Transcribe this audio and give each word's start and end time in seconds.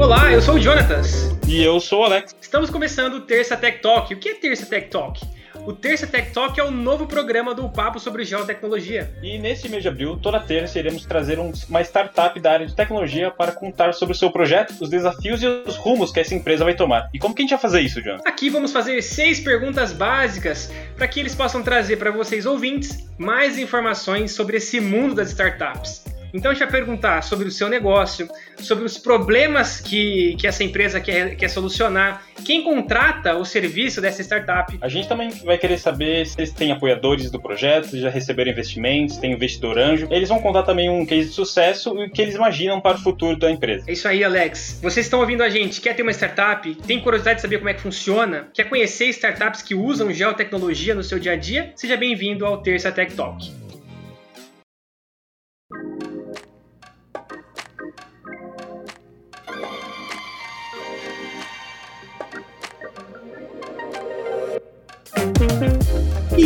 Olá, 0.00 0.32
eu 0.32 0.42
sou 0.42 0.54
o 0.54 0.60
Jonatas. 0.60 1.30
E 1.46 1.62
eu 1.62 1.78
sou 1.78 2.00
o 2.00 2.04
Alex. 2.04 2.34
Estamos 2.40 2.70
começando 2.70 3.14
o 3.14 3.20
Terça 3.20 3.56
Tech 3.56 3.80
Talk. 3.80 4.12
O 4.12 4.18
que 4.18 4.30
é 4.30 4.34
Terça 4.34 4.66
Tech 4.66 4.88
Talk? 4.88 5.20
O 5.64 5.72
Terça 5.72 6.08
Tech 6.08 6.32
Talk 6.32 6.58
é 6.58 6.64
o 6.64 6.72
novo 6.72 7.06
programa 7.06 7.54
do 7.54 7.68
Papo 7.68 8.00
sobre 8.00 8.24
Geotecnologia. 8.24 9.14
E 9.22 9.38
neste 9.38 9.68
mês 9.68 9.82
de 9.84 9.88
abril, 9.88 10.18
toda 10.20 10.40
terça, 10.40 10.76
iremos 10.76 11.06
trazer 11.06 11.38
um, 11.38 11.52
uma 11.68 11.80
startup 11.82 12.38
da 12.40 12.52
área 12.52 12.66
de 12.66 12.74
tecnologia 12.74 13.30
para 13.30 13.52
contar 13.52 13.94
sobre 13.94 14.12
o 14.12 14.18
seu 14.18 14.28
projeto, 14.28 14.74
os 14.80 14.90
desafios 14.90 15.40
e 15.40 15.46
os 15.46 15.76
rumos 15.76 16.10
que 16.10 16.18
essa 16.18 16.34
empresa 16.34 16.64
vai 16.64 16.74
tomar. 16.74 17.08
E 17.14 17.18
como 17.18 17.32
que 17.32 17.42
a 17.42 17.44
gente 17.44 17.50
vai 17.50 17.60
fazer 17.60 17.80
isso, 17.80 18.02
John? 18.02 18.18
Aqui 18.26 18.50
vamos 18.50 18.72
fazer 18.72 19.00
seis 19.02 19.38
perguntas 19.38 19.92
básicas 19.92 20.68
para 20.96 21.06
que 21.06 21.20
eles 21.20 21.34
possam 21.34 21.62
trazer 21.62 21.96
para 21.96 22.10
vocês 22.10 22.44
ouvintes 22.44 23.06
mais 23.16 23.56
informações 23.56 24.32
sobre 24.32 24.56
esse 24.56 24.80
mundo 24.80 25.14
das 25.14 25.28
startups. 25.28 26.11
Então 26.32 26.50
a 26.50 26.54
gente 26.54 26.62
vai 26.62 26.72
perguntar 26.72 27.22
sobre 27.22 27.46
o 27.46 27.50
seu 27.50 27.68
negócio, 27.68 28.28
sobre 28.58 28.84
os 28.84 28.96
problemas 28.96 29.80
que, 29.80 30.34
que 30.38 30.46
essa 30.46 30.64
empresa 30.64 31.00
quer, 31.00 31.36
quer 31.36 31.48
solucionar, 31.48 32.24
quem 32.44 32.62
contrata 32.62 33.36
o 33.36 33.44
serviço 33.44 34.00
dessa 34.00 34.22
startup. 34.22 34.76
A 34.80 34.88
gente 34.88 35.08
também 35.08 35.30
vai 35.44 35.58
querer 35.58 35.78
saber 35.78 36.26
se 36.26 36.38
eles 36.38 36.52
têm 36.52 36.72
apoiadores 36.72 37.30
do 37.30 37.40
projeto, 37.40 37.88
se 37.88 38.00
já 38.00 38.08
receberam 38.08 38.50
investimentos, 38.50 39.18
tem 39.18 39.32
investidor 39.32 39.78
anjo. 39.78 40.08
Eles 40.10 40.28
vão 40.28 40.40
contar 40.40 40.62
também 40.62 40.88
um 40.88 41.04
case 41.04 41.28
de 41.28 41.34
sucesso 41.34 41.96
e 41.98 42.06
o 42.06 42.10
que 42.10 42.22
eles 42.22 42.34
imaginam 42.34 42.80
para 42.80 42.96
o 42.96 43.00
futuro 43.00 43.38
da 43.38 43.50
empresa. 43.50 43.84
É 43.86 43.92
isso 43.92 44.08
aí, 44.08 44.24
Alex. 44.24 44.78
Vocês 44.82 45.06
estão 45.06 45.20
ouvindo 45.20 45.42
a 45.42 45.50
gente, 45.50 45.80
quer 45.80 45.94
ter 45.94 46.02
uma 46.02 46.12
startup? 46.12 46.74
Tem 46.86 47.00
curiosidade 47.00 47.36
de 47.36 47.42
saber 47.42 47.58
como 47.58 47.68
é 47.68 47.74
que 47.74 47.80
funciona? 47.80 48.48
Quer 48.54 48.64
conhecer 48.64 49.06
startups 49.08 49.62
que 49.62 49.74
usam 49.74 50.12
geotecnologia 50.12 50.94
no 50.94 51.02
seu 51.02 51.18
dia 51.18 51.32
a 51.32 51.36
dia? 51.36 51.72
Seja 51.76 51.96
bem-vindo 51.96 52.46
ao 52.46 52.58
Terça 52.62 52.90
Tech 52.90 53.14
Talk. 53.14 53.61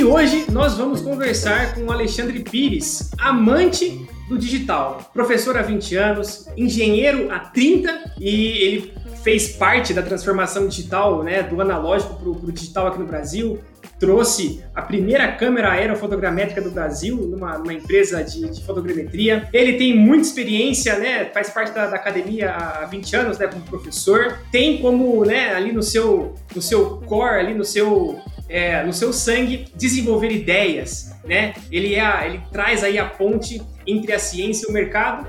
Hoje 0.07 0.47
nós 0.51 0.77
vamos 0.77 1.01
conversar 1.01 1.75
com 1.75 1.83
o 1.83 1.93
Alexandre 1.93 2.39
Pires, 2.41 3.11
amante 3.19 4.07
do 4.29 4.39
digital, 4.39 5.11
professor 5.13 5.57
há 5.57 5.63
20 5.63 5.97
anos, 5.97 6.49
engenheiro 6.57 7.31
há 7.31 7.41
30 7.41 8.15
e 8.21 8.51
ele 8.63 8.95
fez 9.23 9.49
parte 9.49 9.93
da 9.93 10.03
transformação 10.03 10.69
digital, 10.69 11.25
né, 11.25 11.43
do 11.43 11.61
analógico 11.61 12.15
para 12.15 12.29
o 12.29 12.53
digital 12.53 12.87
aqui 12.87 12.99
no 13.01 13.07
Brasil, 13.07 13.59
trouxe 13.99 14.63
a 14.75 14.83
primeira 14.83 15.33
câmera 15.33 15.73
aerofotogramétrica 15.73 16.61
do 16.61 16.71
Brasil 16.71 17.17
numa, 17.17 17.59
numa 17.59 17.73
empresa 17.73 18.23
de, 18.23 18.49
de, 18.49 18.65
fotogrametria. 18.65 19.49
Ele 19.53 19.75
tem 19.75 19.97
muita 19.97 20.23
experiência, 20.23 20.99
né? 20.99 21.25
Faz 21.27 21.51
parte 21.51 21.73
da, 21.73 21.87
da, 21.87 21.97
academia 21.97 22.53
há 22.53 22.85
20 22.87 23.17
anos, 23.17 23.39
né? 23.39 23.47
Como 23.47 23.65
professor. 23.65 24.39
Tem 24.53 24.79
como, 24.79 25.25
né? 25.25 25.55
Ali 25.55 25.73
no 25.73 25.83
seu, 25.83 26.35
no 26.55 26.61
seu 26.61 26.99
core, 27.07 27.41
ali 27.41 27.55
no 27.55 27.65
seu 27.65 28.21
é, 28.49 28.83
no 28.85 28.93
seu 28.93 29.13
sangue 29.13 29.67
desenvolver 29.75 30.31
ideias, 30.31 31.13
né? 31.25 31.55
Ele, 31.71 31.95
é 31.95 32.27
ele 32.27 32.41
traz 32.53 32.85
aí 32.85 32.99
a 32.99 33.05
ponte 33.05 33.61
entre 33.87 34.13
a 34.13 34.19
ciência 34.19 34.67
e 34.67 34.71
o 34.71 34.73
mercado. 34.73 35.29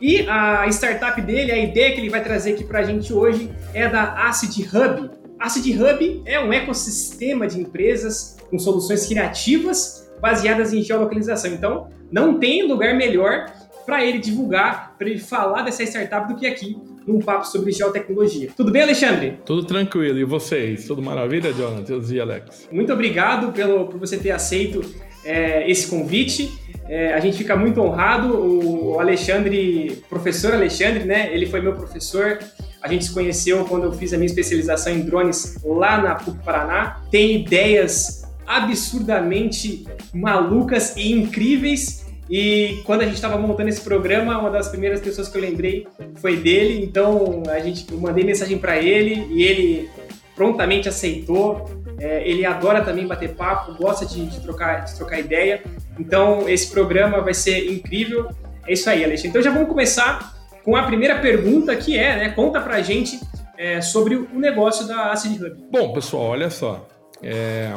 E 0.00 0.26
a 0.28 0.66
startup 0.68 1.20
dele, 1.20 1.50
a 1.50 1.58
ideia 1.58 1.92
que 1.92 2.00
ele 2.00 2.10
vai 2.10 2.22
trazer 2.22 2.52
aqui 2.52 2.64
para 2.64 2.80
a 2.80 2.82
gente 2.84 3.12
hoje 3.12 3.50
é 3.74 3.88
da 3.88 4.28
Acid 4.28 4.56
Hub. 4.66 5.10
Acid 5.40 5.66
Hub 5.74 6.22
é 6.24 6.38
um 6.38 6.52
ecossistema 6.52 7.46
de 7.46 7.60
empresas 7.60 8.36
com 8.48 8.58
soluções 8.58 9.06
criativas 9.06 10.08
baseadas 10.20 10.72
em 10.72 10.82
geolocalização. 10.82 11.52
Então, 11.52 11.88
não 12.10 12.38
tem 12.38 12.66
lugar 12.66 12.94
melhor 12.94 13.46
para 13.88 14.04
ele 14.04 14.18
divulgar, 14.18 14.96
para 14.98 15.08
ele 15.08 15.18
falar 15.18 15.62
dessa 15.62 15.82
startup 15.82 16.30
do 16.30 16.38
que 16.38 16.46
aqui 16.46 16.76
num 17.06 17.20
papo 17.20 17.46
sobre 17.46 17.72
geotecnologia. 17.72 18.50
Tudo 18.54 18.70
bem, 18.70 18.82
Alexandre? 18.82 19.38
Tudo 19.46 19.64
tranquilo. 19.64 20.18
E 20.18 20.24
vocês? 20.24 20.86
Tudo 20.86 21.00
maravilha, 21.00 21.54
Jonathan 21.54 21.98
e 22.12 22.20
Alex? 22.20 22.68
Muito 22.70 22.92
obrigado 22.92 23.50
pelo, 23.50 23.86
por 23.86 23.98
você 23.98 24.18
ter 24.18 24.30
aceito 24.30 24.84
é, 25.24 25.70
esse 25.70 25.88
convite. 25.88 26.52
É, 26.86 27.14
a 27.14 27.20
gente 27.20 27.38
fica 27.38 27.56
muito 27.56 27.80
honrado. 27.80 28.36
O 28.36 29.00
Alexandre, 29.00 30.02
professor 30.06 30.52
Alexandre, 30.52 31.04
né? 31.04 31.32
Ele 31.32 31.46
foi 31.46 31.62
meu 31.62 31.72
professor. 31.72 32.40
A 32.82 32.88
gente 32.88 33.06
se 33.06 33.14
conheceu 33.14 33.64
quando 33.64 33.84
eu 33.84 33.92
fiz 33.92 34.12
a 34.12 34.18
minha 34.18 34.26
especialização 34.26 34.92
em 34.92 35.00
drones 35.00 35.64
lá 35.64 35.98
na 35.98 36.14
PUC 36.14 36.44
Paraná. 36.44 37.00
Tem 37.10 37.40
ideias 37.40 38.30
absurdamente 38.46 39.86
malucas 40.12 40.94
e 40.94 41.10
incríveis 41.10 42.06
e 42.30 42.82
quando 42.84 43.00
a 43.00 43.04
gente 43.04 43.14
estava 43.14 43.38
montando 43.38 43.68
esse 43.68 43.80
programa, 43.80 44.38
uma 44.38 44.50
das 44.50 44.68
primeiras 44.68 45.00
pessoas 45.00 45.28
que 45.28 45.36
eu 45.36 45.40
lembrei 45.40 45.86
foi 46.16 46.36
dele. 46.36 46.84
Então 46.84 47.42
a 47.48 47.58
gente, 47.58 47.90
eu 47.90 47.98
mandei 47.98 48.22
mensagem 48.22 48.58
para 48.58 48.76
ele 48.76 49.26
e 49.30 49.42
ele 49.42 49.90
prontamente 50.36 50.88
aceitou. 50.88 51.70
É, 51.98 52.28
ele 52.28 52.44
adora 52.44 52.82
também 52.82 53.06
bater 53.06 53.34
papo, 53.34 53.74
gosta 53.74 54.04
de, 54.04 54.26
de, 54.26 54.40
trocar, 54.40 54.84
de 54.84 54.94
trocar 54.94 55.18
ideia. 55.18 55.62
Então 55.98 56.48
esse 56.48 56.70
programa 56.70 57.20
vai 57.20 57.34
ser 57.34 57.70
incrível. 57.72 58.28
É 58.66 58.74
isso 58.74 58.88
aí, 58.90 59.02
Alexandre. 59.02 59.30
Então 59.30 59.42
já 59.42 59.50
vamos 59.50 59.68
começar 59.68 60.34
com 60.62 60.76
a 60.76 60.82
primeira 60.82 61.18
pergunta 61.18 61.74
que 61.74 61.96
é, 61.96 62.16
né? 62.16 62.28
Conta 62.30 62.60
pra 62.60 62.82
gente 62.82 63.18
é, 63.56 63.80
sobre 63.80 64.16
o 64.16 64.38
negócio 64.38 64.86
da 64.86 65.12
Acid 65.12 65.42
Hub. 65.42 65.64
Bom, 65.72 65.94
pessoal, 65.94 66.24
olha 66.24 66.50
só. 66.50 66.86
É, 67.22 67.74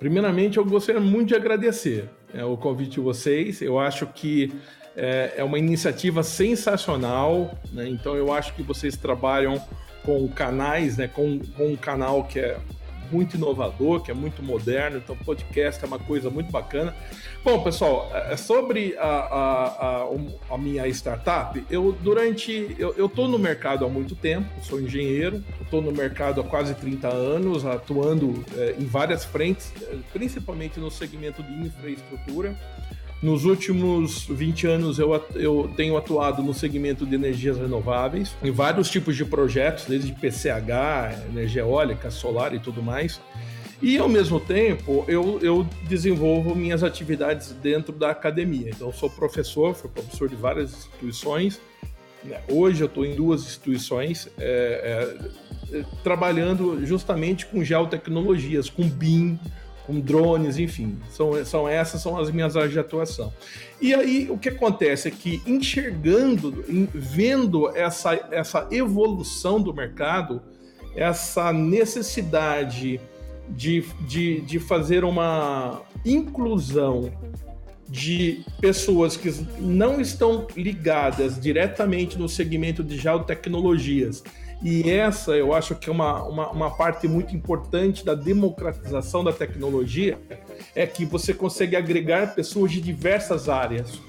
primeiramente, 0.00 0.58
eu 0.58 0.64
gostaria 0.64 1.00
muito 1.00 1.28
de 1.28 1.36
agradecer 1.36 2.10
é, 2.34 2.44
o 2.44 2.56
convite 2.56 2.92
de 2.92 3.00
vocês. 3.00 3.62
Eu 3.62 3.78
acho 3.78 4.06
que 4.06 4.52
é, 4.96 5.34
é 5.36 5.44
uma 5.44 5.58
iniciativa 5.58 6.22
sensacional, 6.22 7.56
né? 7.72 7.88
então 7.88 8.14
eu 8.16 8.32
acho 8.32 8.54
que 8.54 8.62
vocês 8.62 8.96
trabalham 8.96 9.60
com 10.04 10.28
canais, 10.28 10.96
né? 10.96 11.08
com, 11.08 11.38
com 11.56 11.68
um 11.68 11.76
canal 11.76 12.24
que 12.24 12.38
é 12.38 12.58
muito 13.14 13.36
inovador, 13.36 14.02
que 14.02 14.10
é 14.10 14.14
muito 14.14 14.42
moderno, 14.42 14.98
então 14.98 15.16
podcast 15.16 15.82
é 15.84 15.86
uma 15.86 16.00
coisa 16.00 16.28
muito 16.28 16.50
bacana. 16.50 16.94
Bom, 17.44 17.62
pessoal, 17.62 18.10
é, 18.12 18.32
é 18.32 18.36
sobre 18.36 18.96
a, 18.98 19.06
a, 19.06 20.02
a, 20.02 20.54
a 20.54 20.58
minha 20.58 20.88
startup, 20.88 21.64
eu 21.70 21.92
durante. 22.02 22.74
Eu 22.78 23.06
estou 23.06 23.28
no 23.28 23.38
mercado 23.38 23.84
há 23.84 23.88
muito 23.88 24.16
tempo, 24.16 24.48
sou 24.62 24.80
engenheiro, 24.80 25.44
estou 25.60 25.80
no 25.80 25.92
mercado 25.92 26.40
há 26.40 26.44
quase 26.44 26.74
30 26.74 27.08
anos, 27.08 27.64
atuando 27.64 28.44
é, 28.56 28.74
em 28.78 28.84
várias 28.84 29.24
frentes, 29.24 29.72
é, 29.82 29.96
principalmente 30.12 30.80
no 30.80 30.90
segmento 30.90 31.42
de 31.42 31.52
infraestrutura. 31.52 32.56
Nos 33.22 33.44
últimos 33.44 34.26
20 34.26 34.66
anos 34.66 34.98
eu, 34.98 35.14
eu 35.34 35.70
tenho 35.76 35.96
atuado 35.96 36.42
no 36.42 36.52
segmento 36.52 37.06
de 37.06 37.14
energias 37.14 37.56
renováveis, 37.56 38.36
em 38.42 38.50
vários 38.50 38.90
tipos 38.90 39.16
de 39.16 39.24
projetos, 39.24 39.86
desde 39.86 40.12
PCH, 40.12 41.28
energia 41.30 41.62
eólica, 41.62 42.10
solar 42.10 42.54
e 42.54 42.58
tudo 42.58 42.82
mais. 42.82 43.20
E 43.80 43.98
ao 43.98 44.08
mesmo 44.08 44.38
tempo 44.38 45.04
eu, 45.08 45.38
eu 45.42 45.66
desenvolvo 45.88 46.54
minhas 46.54 46.82
atividades 46.82 47.50
dentro 47.62 47.92
da 47.92 48.10
academia. 48.10 48.70
Então 48.70 48.92
sou 48.92 49.10
professor, 49.10 49.74
fui 49.74 49.90
professor 49.90 50.28
de 50.28 50.36
várias 50.36 50.72
instituições. 50.72 51.60
Né? 52.22 52.40
Hoje 52.48 52.82
eu 52.82 52.86
estou 52.86 53.04
em 53.04 53.14
duas 53.14 53.42
instituições 53.42 54.28
é, 54.38 55.16
é, 55.72 55.84
trabalhando 56.02 56.84
justamente 56.86 57.46
com 57.46 57.64
geotecnologias, 57.64 58.68
com 58.68 58.88
BIM, 58.88 59.38
com 59.86 60.00
drones, 60.00 60.58
enfim, 60.58 60.96
são, 61.10 61.44
são 61.44 61.68
essas 61.68 62.00
são 62.00 62.16
as 62.16 62.30
minhas 62.30 62.56
áreas 62.56 62.72
de 62.72 62.78
atuação. 62.78 63.32
E 63.80 63.94
aí 63.94 64.28
o 64.30 64.38
que 64.38 64.48
acontece 64.48 65.08
é 65.08 65.10
que 65.10 65.42
enxergando, 65.46 66.64
vendo 66.94 67.68
essa, 67.76 68.14
essa 68.30 68.66
evolução 68.70 69.60
do 69.60 69.74
mercado, 69.74 70.42
essa 70.96 71.52
necessidade 71.52 73.00
de, 73.48 73.84
de, 74.06 74.40
de 74.40 74.58
fazer 74.58 75.04
uma 75.04 75.82
inclusão 76.04 77.12
de 77.88 78.42
pessoas 78.60 79.16
que 79.16 79.30
não 79.60 80.00
estão 80.00 80.46
ligadas 80.56 81.38
diretamente 81.38 82.18
no 82.18 82.28
segmento 82.28 82.82
de 82.82 82.96
geotecnologias, 82.96 84.24
e 84.62 84.90
essa 84.90 85.32
eu 85.32 85.52
acho 85.52 85.74
que 85.74 85.88
é 85.88 85.92
uma, 85.92 86.22
uma, 86.24 86.50
uma, 86.50 86.70
parte 86.70 87.06
muito 87.06 87.34
importante 87.34 88.04
da 88.04 88.14
democratização 88.14 89.22
da 89.22 89.32
tecnologia, 89.32 90.18
é 90.74 90.86
que 90.86 91.04
você 91.04 91.34
consegue 91.34 91.76
agregar 91.76 92.34
pessoas 92.34 92.72
de 92.72 92.80
diversas 92.80 93.48
áreas. 93.48 94.00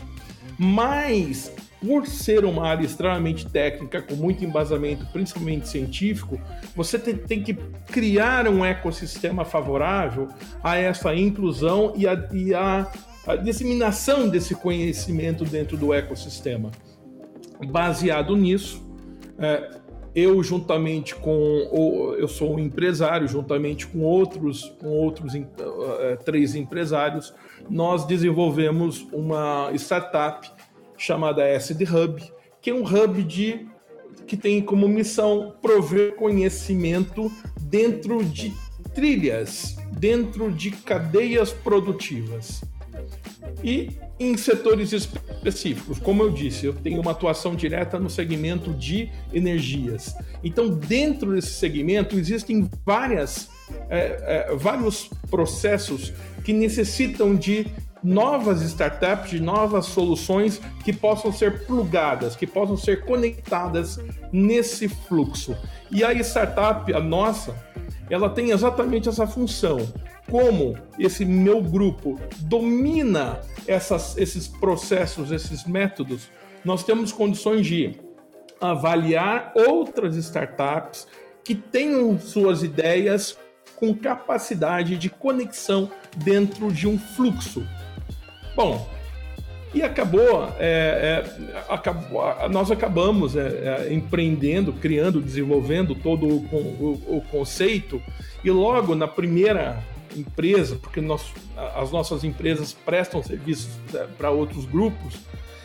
Mas, 0.58 1.52
por 1.82 2.08
ser 2.08 2.46
uma 2.46 2.68
área 2.68 2.86
extremamente 2.86 3.46
técnica, 3.48 4.02
com 4.02 4.16
muito 4.16 4.46
embasamento, 4.46 5.06
principalmente 5.08 5.68
científico, 5.68 6.40
você 6.76 6.98
tem, 6.98 7.18
tem 7.18 7.44
que 7.44 7.54
criar 7.88 8.48
um 8.48 8.64
ecossistema 8.64 9.44
favorável 9.44 10.30
a 10.64 10.78
essa 10.78 11.14
inclusão 11.14 11.94
e 11.96 12.08
a, 12.08 12.30
e 12.32 12.54
a, 12.54 12.90
a 13.28 13.36
disseminação 13.36 14.30
desse 14.30 14.56
conhecimento 14.56 15.44
dentro 15.44 15.76
do 15.76 15.94
ecossistema. 15.94 16.72
Baseado 17.68 18.36
nisso, 18.36 18.86
é, 19.38 19.85
eu 20.16 20.42
juntamente 20.42 21.14
com 21.16 22.16
eu 22.18 22.28
sou 22.28 22.56
um 22.56 22.60
empresário 22.60 23.28
juntamente 23.28 23.86
com 23.86 24.00
outros 24.00 24.74
com 24.80 24.88
outros 24.88 25.34
uh, 25.34 26.24
três 26.24 26.56
empresários 26.56 27.34
nós 27.70 28.06
desenvolvemos 28.06 29.06
uma 29.12 29.72
startup 29.74 30.50
chamada 30.98 31.44
SD 31.44 31.86
Hub 31.86 32.24
que 32.62 32.70
é 32.70 32.74
um 32.74 32.84
hub 32.84 33.24
de 33.24 33.68
que 34.26 34.38
tem 34.38 34.62
como 34.62 34.88
missão 34.88 35.54
prover 35.62 36.16
conhecimento 36.16 37.32
dentro 37.60 38.24
de 38.24 38.54
trilhas 38.94 39.76
dentro 39.96 40.52
de 40.52 40.72
cadeias 40.72 41.52
produtivas. 41.52 42.64
E 43.64 43.90
em 44.20 44.38
setores 44.38 44.94
específicos. 44.94 46.00
Como 46.00 46.24
eu 46.24 46.32
disse, 46.32 46.66
eu 46.66 46.74
tenho 46.74 47.02
uma 47.02 47.12
atuação 47.12 47.56
direta 47.56 48.00
no 48.00 48.10
segmento 48.10 48.74
de 48.74 49.10
energias. 49.34 50.16
Então, 50.44 50.70
dentro 50.70 51.34
desse 51.34 51.54
segmento, 51.54 52.18
existem 52.18 52.70
várias, 52.86 53.50
é, 53.90 54.48
é, 54.50 54.56
vários 54.56 55.10
processos 55.30 56.14
que 56.44 56.54
necessitam 56.54 57.36
de 57.36 57.68
novas 58.02 58.62
startups, 58.62 59.32
de 59.32 59.42
novas 59.42 59.88
soluções 59.88 60.62
que 60.84 60.94
possam 60.94 61.32
ser 61.32 61.66
plugadas, 61.66 62.36
que 62.36 62.46
possam 62.46 62.78
ser 62.78 63.04
conectadas 63.04 64.00
nesse 64.32 64.88
fluxo. 64.88 65.58
E 65.92 66.04
a 66.04 66.14
startup, 66.14 66.94
a 66.94 67.00
nossa, 67.00 67.56
ela 68.10 68.30
tem 68.30 68.52
exatamente 68.52 69.10
essa 69.10 69.26
função. 69.26 69.92
Como 70.30 70.76
esse 70.98 71.24
meu 71.24 71.62
grupo 71.62 72.20
domina 72.40 73.42
essas, 73.68 74.18
esses 74.18 74.48
processos, 74.48 75.32
esses 75.32 75.66
métodos, 75.66 76.30
nós 76.64 76.84
temos 76.84 77.12
condições 77.12 77.66
de 77.66 78.00
avaliar 78.60 79.52
outras 79.56 80.16
startups 80.16 81.08
que 81.44 81.54
tenham 81.54 82.20
suas 82.20 82.64
ideias 82.64 83.38
com 83.76 83.94
capacidade 83.94 84.98
de 84.98 85.10
conexão 85.10 85.92
dentro 86.18 86.72
de 86.72 86.88
um 86.88 86.98
fluxo. 86.98 87.68
Bom, 88.56 88.90
e 89.74 89.84
acabou, 89.84 90.50
é, 90.58 91.22
é, 91.28 91.64
acabou 91.70 92.24
nós 92.50 92.72
acabamos 92.72 93.36
é, 93.36 93.88
é 93.90 93.94
empreendendo, 93.94 94.72
criando, 94.72 95.22
desenvolvendo 95.22 95.94
todo 95.94 96.26
o, 96.26 96.38
o, 96.38 97.18
o, 97.18 97.22
conceito, 97.30 98.02
e 98.42 98.50
logo 98.50 98.96
na 98.96 99.08
primeira 99.08 99.84
empresa, 100.16 100.78
porque 100.78 101.02
nós, 101.02 101.34
as 101.76 101.92
nossas 101.92 102.24
empresas 102.24 102.74
prestam 102.74 103.22
serviços 103.22 103.70
é, 103.94 104.06
para 104.18 104.32
outros 104.32 104.66
grupos, 104.66 105.16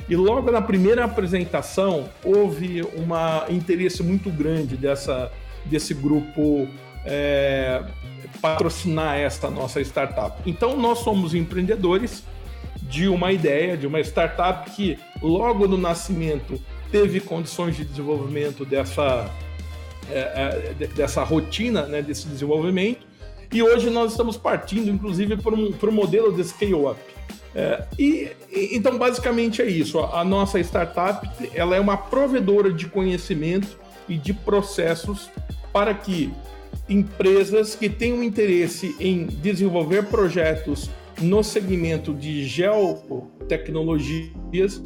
e 0.09 0.17
logo 0.17 0.51
na 0.51 0.61
primeira 0.61 1.05
apresentação 1.05 2.09
houve 2.25 2.83
um 2.83 3.53
interesse 3.53 4.03
muito 4.03 4.29
grande 4.29 4.77
dessa, 4.77 5.31
desse 5.65 5.95
grupo 5.95 6.69
é, 7.05 7.85
patrocinar 8.43 9.17
esta 9.17 9.49
nossa 9.51 9.81
startup. 9.81 10.43
Então 10.45 10.77
nós 10.77 10.99
somos 10.99 11.35
empreendedores 11.35 12.25
de 12.83 13.09
uma 13.09 13.31
ideia, 13.33 13.77
de 13.77 13.87
uma 13.87 14.01
startup 14.01 14.71
que 14.73 14.99
logo 15.23 15.69
no 15.69 15.77
nascimento 15.77 16.61
teve 16.91 17.21
condições 17.21 17.77
de 17.77 17.85
desenvolvimento 17.85 18.65
dessa, 18.65 19.31
é, 20.11 20.75
é, 20.81 20.87
dessa 20.89 21.23
rotina, 21.23 21.87
né, 21.87 22.03
desse 22.03 22.27
desenvolvimento, 22.27 23.07
e 23.53 23.63
hoje 23.63 23.91
nós 23.91 24.13
estamos 24.13 24.37
partindo, 24.37 24.89
inclusive, 24.89 25.37
para 25.37 25.55
um, 25.55 25.73
para 25.73 25.91
um 25.91 25.93
modelo 25.93 26.33
de 26.33 26.45
scale-up. 26.45 27.01
É, 27.55 27.85
e, 27.99 28.31
então, 28.73 28.97
basicamente 28.97 29.61
é 29.61 29.67
isso. 29.67 29.99
A, 29.99 30.21
a 30.21 30.25
nossa 30.25 30.61
startup 30.61 31.29
ela 31.53 31.75
é 31.75 31.81
uma 31.81 31.97
provedora 31.97 32.73
de 32.73 32.87
conhecimento 32.87 33.77
e 34.09 34.17
de 34.17 34.33
processos 34.33 35.29
para 35.73 35.93
que 35.95 36.33
empresas 36.89 37.75
que 37.75 37.89
tenham 37.89 38.23
interesse 38.23 38.95
em 39.01 39.27
desenvolver 39.27 40.07
projetos 40.07 40.89
no 41.21 41.43
segmento 41.43 42.15
de 42.15 42.45
geotecnologias 42.45 44.81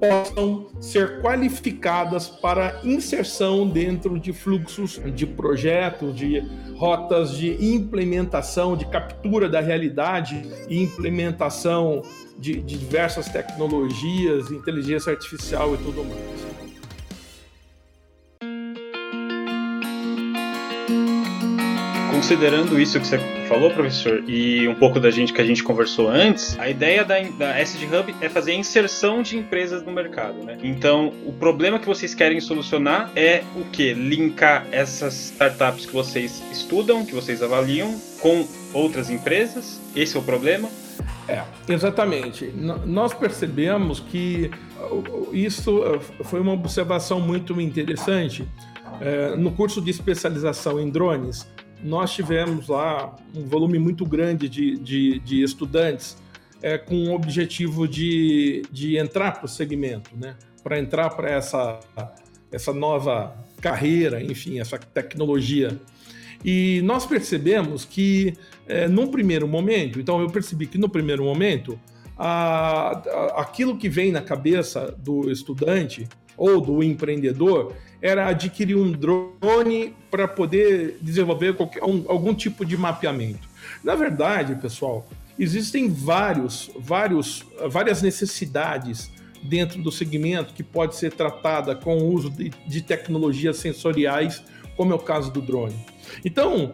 possam 0.00 0.66
ser 0.80 1.20
qualificadas 1.20 2.28
para 2.28 2.80
inserção 2.84 3.68
dentro 3.68 4.18
de 4.18 4.32
fluxos 4.32 5.00
de 5.14 5.26
projetos, 5.26 6.14
de 6.14 6.42
rotas 6.76 7.32
de 7.32 7.74
implementação, 7.74 8.76
de 8.76 8.86
captura 8.86 9.48
da 9.48 9.60
realidade 9.60 10.42
e 10.68 10.82
implementação 10.82 12.02
de, 12.38 12.60
de 12.60 12.78
diversas 12.78 13.28
tecnologias, 13.28 14.50
inteligência 14.50 15.12
artificial 15.12 15.74
e 15.74 15.78
tudo 15.78 16.04
mais. 16.04 16.47
Considerando 22.18 22.80
isso 22.80 22.98
que 22.98 23.06
você 23.06 23.16
falou, 23.48 23.70
professor, 23.70 24.24
e 24.26 24.66
um 24.66 24.74
pouco 24.74 24.98
da 24.98 25.08
gente 25.08 25.32
que 25.32 25.40
a 25.40 25.44
gente 25.44 25.62
conversou 25.62 26.08
antes, 26.08 26.58
a 26.58 26.68
ideia 26.68 27.04
da, 27.04 27.20
da 27.20 27.56
SD 27.60 27.86
Hub 27.86 28.12
é 28.20 28.28
fazer 28.28 28.50
a 28.50 28.54
inserção 28.56 29.22
de 29.22 29.38
empresas 29.38 29.84
no 29.84 29.92
mercado, 29.92 30.42
né? 30.42 30.58
Então, 30.60 31.12
o 31.24 31.32
problema 31.32 31.78
que 31.78 31.86
vocês 31.86 32.16
querem 32.16 32.40
solucionar 32.40 33.12
é 33.14 33.44
o 33.54 33.64
que? 33.66 33.94
Linkar 33.94 34.66
essas 34.72 35.26
startups 35.26 35.86
que 35.86 35.92
vocês 35.92 36.42
estudam, 36.50 37.06
que 37.06 37.14
vocês 37.14 37.40
avaliam, 37.40 37.96
com 38.20 38.44
outras 38.74 39.10
empresas? 39.10 39.80
Esse 39.94 40.16
é 40.16 40.18
o 40.18 40.22
problema? 40.22 40.68
É, 41.28 41.44
exatamente. 41.68 42.52
nós 42.84 43.14
percebemos 43.14 44.00
que 44.00 44.50
isso 45.32 46.00
foi 46.24 46.40
uma 46.40 46.52
observação 46.52 47.20
muito 47.20 47.60
interessante. 47.60 48.44
É, 49.00 49.36
no 49.36 49.52
curso 49.52 49.80
de 49.80 49.92
especialização 49.92 50.80
em 50.80 50.90
drones, 50.90 51.46
nós 51.82 52.12
tivemos 52.12 52.68
lá 52.68 53.14
um 53.34 53.44
volume 53.44 53.78
muito 53.78 54.04
grande 54.04 54.48
de, 54.48 54.76
de, 54.78 55.18
de 55.20 55.42
estudantes 55.42 56.16
é, 56.62 56.76
com 56.76 57.08
o 57.08 57.14
objetivo 57.14 57.86
de, 57.86 58.62
de 58.70 58.96
entrar 58.96 59.32
para 59.32 59.46
o 59.46 59.48
segmento, 59.48 60.10
né? 60.16 60.36
para 60.62 60.78
entrar 60.78 61.10
para 61.10 61.30
essa, 61.30 61.78
essa 62.50 62.72
nova 62.72 63.34
carreira, 63.60 64.22
enfim, 64.22 64.60
essa 64.60 64.78
tecnologia. 64.78 65.78
E 66.44 66.80
nós 66.84 67.06
percebemos 67.06 67.84
que, 67.84 68.34
é, 68.66 68.86
num 68.86 69.08
primeiro 69.08 69.46
momento, 69.48 70.00
então 70.00 70.20
eu 70.20 70.28
percebi 70.28 70.66
que 70.66 70.78
no 70.78 70.88
primeiro 70.88 71.24
momento, 71.24 71.78
a, 72.16 72.90
a, 72.90 73.42
aquilo 73.42 73.76
que 73.76 73.88
vem 73.88 74.12
na 74.12 74.20
cabeça 74.20 74.94
do 74.98 75.30
estudante 75.30 76.08
ou 76.38 76.60
do 76.60 76.82
empreendedor 76.82 77.74
era 78.00 78.28
adquirir 78.28 78.76
um 78.76 78.92
drone 78.92 79.94
para 80.10 80.28
poder 80.28 80.96
desenvolver 81.02 81.54
qualquer, 81.56 81.82
um, 81.82 82.04
algum 82.06 82.32
tipo 82.32 82.64
de 82.64 82.76
mapeamento. 82.76 83.48
Na 83.82 83.96
verdade, 83.96 84.54
pessoal, 84.54 85.06
existem 85.38 85.88
vários, 85.88 86.70
vários, 86.78 87.44
várias 87.68 88.00
necessidades 88.00 89.10
dentro 89.42 89.82
do 89.82 89.90
segmento 89.90 90.54
que 90.54 90.62
pode 90.62 90.96
ser 90.96 91.12
tratada 91.12 91.74
com 91.74 91.98
o 91.98 92.12
uso 92.12 92.30
de, 92.30 92.50
de 92.66 92.82
tecnologias 92.82 93.56
sensoriais, 93.56 94.42
como 94.76 94.92
é 94.92 94.94
o 94.94 95.00
caso 95.00 95.32
do 95.32 95.42
drone. 95.42 95.76
Então, 96.24 96.72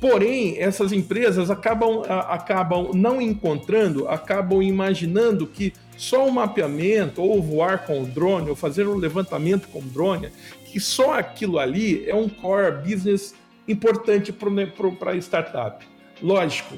porém, 0.00 0.58
essas 0.58 0.92
empresas 0.92 1.50
acabam, 1.50 2.02
acabam 2.08 2.90
não 2.94 3.20
encontrando, 3.20 4.08
acabam 4.08 4.62
imaginando 4.62 5.46
que 5.46 5.72
só 5.96 6.26
o 6.26 6.32
mapeamento, 6.32 7.22
ou 7.22 7.42
voar 7.42 7.86
com 7.86 8.02
o 8.02 8.06
drone, 8.06 8.50
ou 8.50 8.56
fazer 8.56 8.86
um 8.88 8.96
levantamento 8.96 9.68
com 9.68 9.78
o 9.78 9.82
drone, 9.82 10.30
que 10.64 10.80
só 10.80 11.18
aquilo 11.18 11.58
ali 11.58 12.08
é 12.08 12.14
um 12.14 12.28
core 12.28 12.82
business 12.82 13.34
importante 13.68 14.32
para 14.32 15.12
a 15.12 15.16
startup. 15.16 15.86
Lógico, 16.20 16.76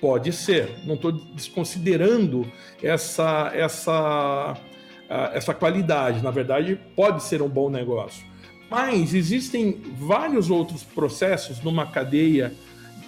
pode 0.00 0.32
ser, 0.32 0.68
não 0.84 0.94
estou 0.94 1.12
desconsiderando 1.12 2.50
essa, 2.82 3.50
essa, 3.54 4.56
essa 5.32 5.54
qualidade, 5.54 6.22
na 6.22 6.30
verdade, 6.30 6.78
pode 6.94 7.22
ser 7.22 7.42
um 7.42 7.48
bom 7.48 7.70
negócio. 7.70 8.24
Mas 8.70 9.14
existem 9.14 9.80
vários 9.98 10.50
outros 10.50 10.82
processos 10.82 11.62
numa 11.62 11.86
cadeia 11.86 12.52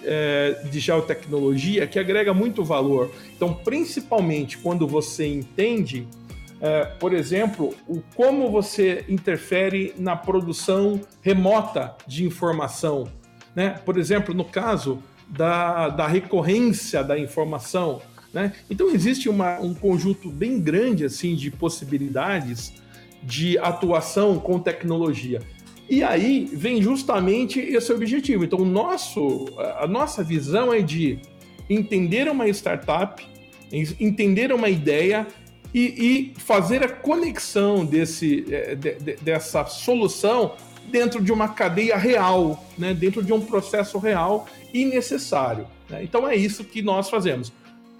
é, 0.03 0.63
de 0.71 0.79
geotecnologia 0.79 1.85
que 1.85 1.99
agrega 1.99 2.33
muito 2.33 2.63
valor. 2.63 3.11
Então, 3.35 3.53
principalmente 3.53 4.57
quando 4.57 4.87
você 4.87 5.27
entende, 5.27 6.07
é, 6.59 6.85
por 6.85 7.13
exemplo, 7.13 7.75
o 7.87 8.01
como 8.15 8.49
você 8.49 9.05
interfere 9.07 9.93
na 9.97 10.15
produção 10.15 11.01
remota 11.21 11.95
de 12.07 12.25
informação. 12.25 13.07
Né? 13.55 13.79
Por 13.85 13.97
exemplo, 13.97 14.33
no 14.33 14.45
caso 14.45 15.01
da, 15.27 15.89
da 15.89 16.07
recorrência 16.07 17.03
da 17.03 17.17
informação. 17.17 18.01
Né? 18.33 18.53
Então, 18.69 18.89
existe 18.89 19.29
uma, 19.29 19.59
um 19.59 19.73
conjunto 19.73 20.29
bem 20.29 20.59
grande 20.59 21.05
assim 21.05 21.35
de 21.35 21.51
possibilidades 21.51 22.80
de 23.23 23.57
atuação 23.57 24.39
com 24.39 24.59
tecnologia. 24.59 25.41
E 25.89 26.03
aí 26.03 26.49
vem 26.51 26.81
justamente 26.81 27.59
esse 27.59 27.91
objetivo. 27.91 28.45
Então, 28.45 28.59
nosso, 28.59 29.45
a 29.77 29.87
nossa 29.87 30.23
visão 30.23 30.73
é 30.73 30.81
de 30.81 31.19
entender 31.69 32.29
uma 32.29 32.47
startup, 32.47 33.25
entender 33.99 34.53
uma 34.53 34.69
ideia 34.69 35.27
e, 35.73 36.33
e 36.35 36.39
fazer 36.39 36.83
a 36.83 36.89
conexão 36.89 37.85
desse, 37.85 38.45
é, 38.49 38.75
de, 38.75 38.95
de, 38.95 39.15
dessa 39.17 39.65
solução 39.65 40.53
dentro 40.89 41.21
de 41.21 41.31
uma 41.31 41.49
cadeia 41.49 41.97
real, 41.97 42.65
né, 42.77 42.93
dentro 42.93 43.23
de 43.23 43.31
um 43.31 43.41
processo 43.41 43.97
real 43.97 44.47
e 44.73 44.85
necessário. 44.85 45.67
Né? 45.89 46.03
Então 46.03 46.27
é 46.27 46.35
isso 46.35 46.63
que 46.63 46.81
nós 46.81 47.09
fazemos. 47.09 47.51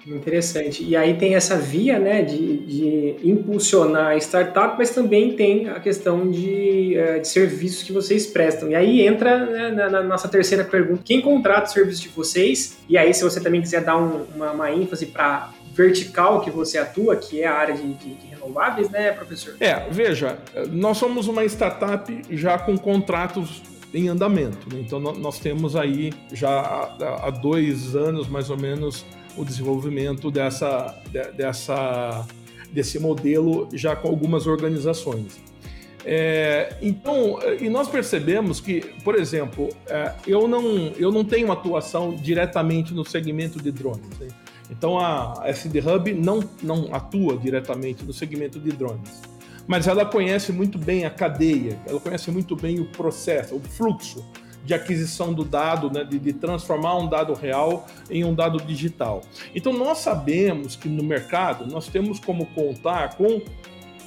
Interessante. 0.06 0.84
E 0.84 0.96
aí 0.96 1.16
tem 1.16 1.36
essa 1.36 1.58
via 1.58 2.00
né, 2.00 2.22
de, 2.22 2.58
de 2.58 3.16
impulsionar 3.24 4.08
a 4.08 4.18
startup, 4.18 4.76
mas 4.78 4.90
também 4.90 5.34
tem 5.36 5.70
a 5.70 5.80
questão 5.80 6.30
de, 6.30 6.96
eh, 6.98 7.20
de 7.20 7.28
serviços 7.28 7.84
que 7.84 7.92
vocês 7.92 8.26
prestam. 8.26 8.70
E 8.70 8.76
aí 8.76 9.06
entra 9.06 9.46
né, 9.46 9.72
na, 9.72 9.90
na, 9.90 10.04
nossa 10.04 10.28
terceira 10.28 10.64
pergunta: 10.64 11.02
quem 11.06 11.22
contrata 11.22 11.68
os 11.68 11.74
serviços 11.74 12.02
de 12.02 12.10
vocês? 12.10 12.80
E 12.90 12.98
aí, 12.98 13.14
se 13.14 13.24
você 13.24 13.40
também 13.40 13.62
quiser 13.62 13.84
dar 13.84 13.98
um, 13.98 14.26
uma, 14.36 14.52
uma 14.52 14.72
ênfase 14.72 15.06
para 15.06 15.52
vertical 15.74 16.42
que 16.42 16.50
você 16.50 16.78
atua, 16.78 17.16
que 17.16 17.42
é 17.42 17.48
a 17.48 17.54
área 17.54 17.76
de, 17.76 17.94
de, 17.94 18.14
de, 18.16 18.28
renováveis, 18.28 18.90
né, 18.90 19.12
professor? 19.12 19.56
É, 19.60 19.88
veja, 19.90 20.38
nós 20.70 20.98
somos 20.98 21.28
uma 21.28 21.46
startup 21.46 22.22
já 22.30 22.58
com 22.58 22.78
contratos 22.78 23.62
em 23.94 24.08
andamento. 24.08 24.74
Né? 24.74 24.82
Então, 24.86 25.00
nós 25.00 25.40
temos 25.40 25.76
aí 25.76 26.14
já 26.32 26.60
há, 27.24 27.30
dois 27.30 27.96
anos, 27.96 28.28
mais 28.28 28.50
ou 28.50 28.58
menos, 28.58 29.06
o 29.38 29.46
desenvolvimento 29.46 30.30
dessa, 30.30 30.96
dessa, 31.36 32.26
desse 32.72 33.00
modelo 33.00 33.68
já 33.74 33.96
com 33.96 34.08
algumas 34.08 34.48
organizações. 34.48 35.40
É, 36.04 36.78
então, 36.82 37.40
e 37.60 37.70
nós 37.70 37.88
percebemos 37.88 38.60
que, 38.60 38.82
por 39.04 39.16
exemplo, 39.16 39.70
é, 39.88 40.14
eu, 40.26 40.48
não, 40.48 40.64
eu 40.98 41.12
não 41.12 41.24
tenho 41.24 41.52
atuação 41.52 42.16
diretamente 42.16 42.94
no 42.94 43.06
segmento 43.06 43.62
de 43.62 43.72
drones. 43.72 44.18
Né? 44.20 44.28
Então, 44.70 44.98
a 44.98 45.42
SD 45.46 45.80
Hub 45.80 46.14
não, 46.14 46.40
não 46.64 46.94
atua 46.96 47.38
diretamente 47.38 48.04
no 48.04 48.14
segmento 48.14 48.60
de 48.60 48.72
drones. 48.72 49.22
Mas 49.72 49.88
ela 49.88 50.04
conhece 50.04 50.52
muito 50.52 50.78
bem 50.78 51.06
a 51.06 51.10
cadeia, 51.10 51.80
ela 51.88 51.98
conhece 51.98 52.30
muito 52.30 52.58
bem 52.58 52.82
o 52.82 52.86
processo, 52.88 53.56
o 53.56 53.62
fluxo 53.62 54.22
de 54.66 54.74
aquisição 54.74 55.34
do 55.34 55.46
dado, 55.46 55.90
né, 55.90 56.04
de, 56.04 56.20
de, 56.20 56.34
transformar 56.34 56.98
um 56.98 57.08
dado 57.08 57.34
real 57.34 57.88
em 58.10 58.26
um 58.26 58.36
dado 58.36 58.60
digital. 58.60 59.22
Então 59.56 59.72
nós 59.72 60.00
sabemos 60.00 60.76
que 60.76 60.90
no 60.90 61.02
mercado 61.02 61.66
nós 61.72 61.88
temos 61.88 62.20
como 62.20 62.48
contar 62.48 63.16
com 63.16 63.42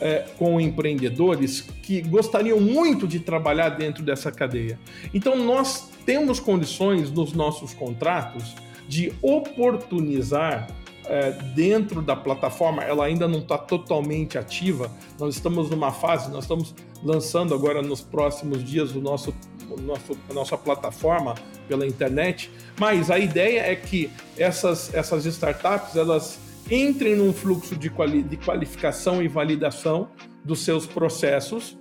é, 0.02 0.26
com 0.36 0.60
empreendedores 0.60 1.62
que 1.62 2.02
gostariam 2.02 2.60
muito 2.60 3.08
de 3.08 3.18
trabalhar 3.18 3.70
dentro 3.70 4.02
dessa 4.02 4.30
cadeia. 4.30 4.78
Então 5.14 5.34
nós 5.34 5.88
temos 6.04 6.38
condições 6.38 7.10
nos 7.10 7.32
nossos 7.32 7.72
contratos 7.72 8.54
de 8.86 9.14
oportunizar 9.22 10.68
é, 11.06 11.32
dentro 11.54 12.00
da 12.00 12.16
plataforma, 12.16 12.82
ela 12.82 13.04
ainda 13.04 13.28
não 13.28 13.40
está 13.40 13.58
totalmente 13.58 14.38
ativa. 14.38 14.90
Nós 15.18 15.34
estamos 15.34 15.70
numa 15.70 15.92
fase, 15.92 16.30
nós 16.30 16.44
estamos 16.44 16.74
lançando 17.02 17.54
agora 17.54 17.82
nos 17.82 18.00
próximos 18.00 18.64
dias 18.64 18.94
o 18.94 19.00
nosso, 19.00 19.34
o 19.70 19.80
nosso, 19.80 20.16
a 20.30 20.34
nossa 20.34 20.56
plataforma 20.56 21.34
pela 21.68 21.86
internet. 21.86 22.50
Mas 22.78 23.10
a 23.10 23.18
ideia 23.18 23.60
é 23.60 23.76
que 23.76 24.10
essas, 24.36 24.92
essas 24.94 25.26
startups 25.26 25.96
elas 25.96 26.38
entrem 26.70 27.14
num 27.14 27.32
fluxo 27.32 27.76
de, 27.76 27.90
quali, 27.90 28.22
de 28.22 28.36
qualificação 28.38 29.22
e 29.22 29.28
validação 29.28 30.08
dos 30.44 30.60
seus 30.60 30.86
processos. 30.86 31.76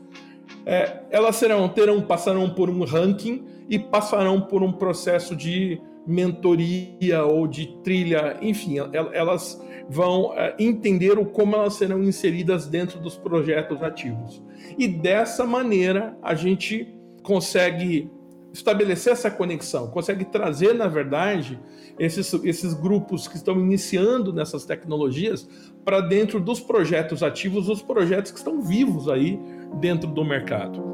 É, 0.65 1.01
elas 1.09 1.35
serão, 1.35 1.67
terão, 1.69 2.01
passarão 2.01 2.49
por 2.49 2.69
um 2.69 2.83
ranking 2.83 3.45
e 3.69 3.79
passarão 3.79 4.41
por 4.41 4.61
um 4.61 4.71
processo 4.71 5.35
de 5.35 5.81
mentoria 6.05 7.23
ou 7.23 7.47
de 7.47 7.67
trilha, 7.83 8.37
enfim, 8.41 8.77
elas 9.13 9.61
vão 9.89 10.33
eh, 10.35 10.55
entender 10.59 11.17
o 11.17 11.25
como 11.25 11.55
elas 11.55 11.75
serão 11.75 12.03
inseridas 12.03 12.67
dentro 12.67 12.99
dos 12.99 13.15
projetos 13.15 13.81
ativos. 13.81 14.41
E 14.77 14.87
dessa 14.87 15.45
maneira 15.45 16.17
a 16.21 16.35
gente 16.35 16.93
consegue 17.21 18.11
estabelecer 18.53 19.13
essa 19.13 19.31
conexão, 19.31 19.87
consegue 19.87 20.25
trazer, 20.25 20.73
na 20.73 20.87
verdade, 20.87 21.59
esses, 21.97 22.31
esses 22.43 22.73
grupos 22.73 23.27
que 23.27 23.35
estão 23.35 23.59
iniciando 23.59 24.31
nessas 24.31 24.63
tecnologias 24.63 25.49
para 25.83 26.01
dentro 26.01 26.39
dos 26.39 26.59
projetos 26.59 27.23
ativos, 27.23 27.67
os 27.67 27.81
projetos 27.81 28.31
que 28.31 28.37
estão 28.37 28.61
vivos 28.61 29.09
aí 29.09 29.39
dentro 29.79 30.07
do 30.09 30.23
mercado. 30.23 30.92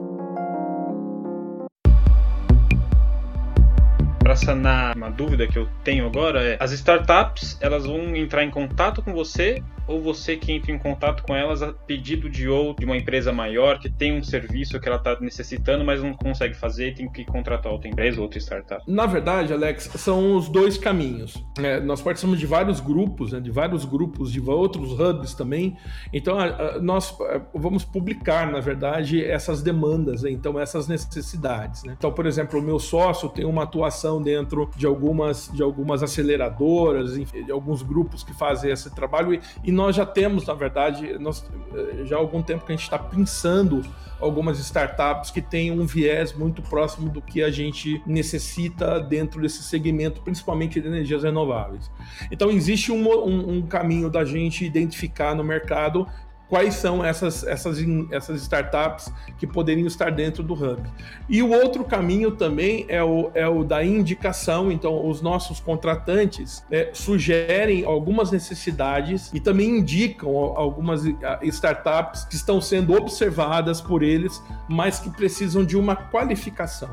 Para 4.29 4.35
sanar 4.35 4.95
uma 4.95 5.09
dúvida 5.09 5.47
que 5.47 5.57
eu 5.57 5.67
tenho 5.83 6.05
agora 6.05 6.43
é: 6.43 6.57
as 6.59 6.71
startups 6.71 7.57
elas 7.59 7.87
vão 7.87 8.15
entrar 8.15 8.43
em 8.43 8.51
contato 8.51 9.01
com 9.01 9.11
você 9.11 9.63
ou 9.89 9.99
você 9.99 10.37
que 10.37 10.51
entra 10.51 10.71
em 10.71 10.77
contato 10.77 11.23
com 11.23 11.35
elas 11.35 11.63
a 11.63 11.73
pedido 11.73 12.29
de 12.29 12.47
ou 12.47 12.75
de 12.75 12.85
uma 12.85 12.95
empresa 12.95 13.33
maior 13.33 13.79
que 13.79 13.89
tem 13.89 14.13
um 14.13 14.23
serviço 14.23 14.79
que 14.79 14.87
ela 14.87 14.97
está 14.97 15.19
necessitando, 15.19 15.83
mas 15.83 16.01
não 16.01 16.13
consegue 16.13 16.53
fazer 16.53 16.89
e 16.89 16.93
tem 16.93 17.09
que 17.09 17.25
contratar 17.25 17.71
outra 17.71 17.89
empresa, 17.89 18.21
outra 18.21 18.39
startup? 18.39 18.83
Na 18.87 19.07
verdade, 19.07 19.51
Alex, 19.51 19.89
são 19.95 20.35
os 20.35 20.47
dois 20.47 20.77
caminhos. 20.77 21.43
É, 21.57 21.79
nós 21.79 22.01
participamos 22.01 22.39
de 22.39 22.45
vários 22.45 22.79
grupos, 22.79 23.31
né, 23.31 23.39
de 23.39 23.49
vários 23.49 23.83
grupos, 23.83 24.31
de 24.31 24.39
outros 24.39 24.91
hubs 24.99 25.33
também. 25.33 25.75
Então, 26.13 26.37
a, 26.37 26.45
a, 26.45 26.79
nós 26.79 27.17
vamos 27.53 27.83
publicar, 27.83 28.51
na 28.51 28.59
verdade, 28.59 29.25
essas 29.25 29.63
demandas, 29.63 30.21
né, 30.21 30.29
então 30.29 30.59
essas 30.59 30.87
necessidades. 30.87 31.83
Né? 31.83 31.95
Então, 31.97 32.11
por 32.11 32.27
exemplo, 32.27 32.59
o 32.59 32.63
meu 32.63 32.77
sócio 32.77 33.27
tem 33.29 33.45
uma 33.45 33.63
atuação 33.63 34.21
dentro 34.21 34.69
de 34.75 34.85
algumas, 34.85 35.49
de 35.51 35.63
algumas 35.63 36.03
aceleradoras, 36.03 37.17
enfim, 37.17 37.43
de 37.43 37.51
alguns 37.51 37.81
grupos 37.81 38.23
que 38.23 38.33
fazem 38.33 38.71
esse 38.71 38.93
trabalho 38.93 39.33
e, 39.33 39.41
e 39.63 39.78
nós 39.79 39.95
já 39.95 40.05
temos, 40.05 40.45
na 40.45 40.53
verdade, 40.53 41.17
nós, 41.19 41.49
eh, 41.73 42.03
já 42.03 42.17
há 42.17 42.19
algum 42.19 42.41
tempo 42.41 42.65
que 42.65 42.73
a 42.73 42.75
gente 42.75 42.83
está 42.83 42.99
pensando 42.99 43.81
algumas 44.19 44.59
startups 44.59 45.31
que 45.31 45.41
têm 45.41 45.71
um 45.71 45.85
viés 45.85 46.33
muito 46.33 46.61
próximo 46.61 47.09
do 47.09 47.21
que 47.21 47.41
a 47.41 47.49
gente 47.49 48.01
necessita 48.05 48.99
dentro 48.99 49.41
desse 49.41 49.63
segmento, 49.63 50.21
principalmente 50.21 50.81
de 50.81 50.87
energias 50.89 51.23
renováveis. 51.23 51.89
Então, 52.29 52.51
existe 52.51 52.91
um, 52.91 53.07
um, 53.07 53.57
um 53.57 53.61
caminho 53.61 54.09
da 54.09 54.25
gente 54.25 54.65
identificar 54.65 55.33
no 55.33 55.45
mercado 55.45 56.05
quais 56.49 56.73
são 56.73 57.05
essas, 57.05 57.43
essas, 57.43 57.77
essas 58.11 58.41
startups 58.41 59.13
que 59.37 59.45
poderiam 59.45 59.85
estar 59.85 60.11
dentro 60.11 60.41
do 60.41 60.53
Hub. 60.55 60.81
E 61.29 61.43
o 61.43 61.51
outro 61.51 61.83
caminho 61.85 62.31
também 62.31 62.85
é 62.89 63.03
o, 63.03 63.29
é 63.35 63.47
o 63.47 63.63
da 63.63 63.83
indicação, 63.83 64.71
então 64.71 65.07
os 65.07 65.21
nossos 65.21 65.59
contratantes 65.59 66.65
é, 66.71 66.89
sugerem 66.91 67.85
algumas 67.85 68.31
necessidades 68.31 69.31
e 69.31 69.39
também 69.39 69.77
indicam 69.77 70.35
algumas 70.35 71.05
ah, 71.05 71.39
startups 71.43 72.25
que 72.25 72.35
estão 72.35 72.59
sendo 72.59 72.93
observadas 72.93 73.79
por 73.79 74.01
eles, 74.01 74.41
mas 74.67 74.99
que 74.99 75.09
precisam 75.11 75.63
de 75.63 75.77
uma 75.77 75.95
qualificação 75.95 76.89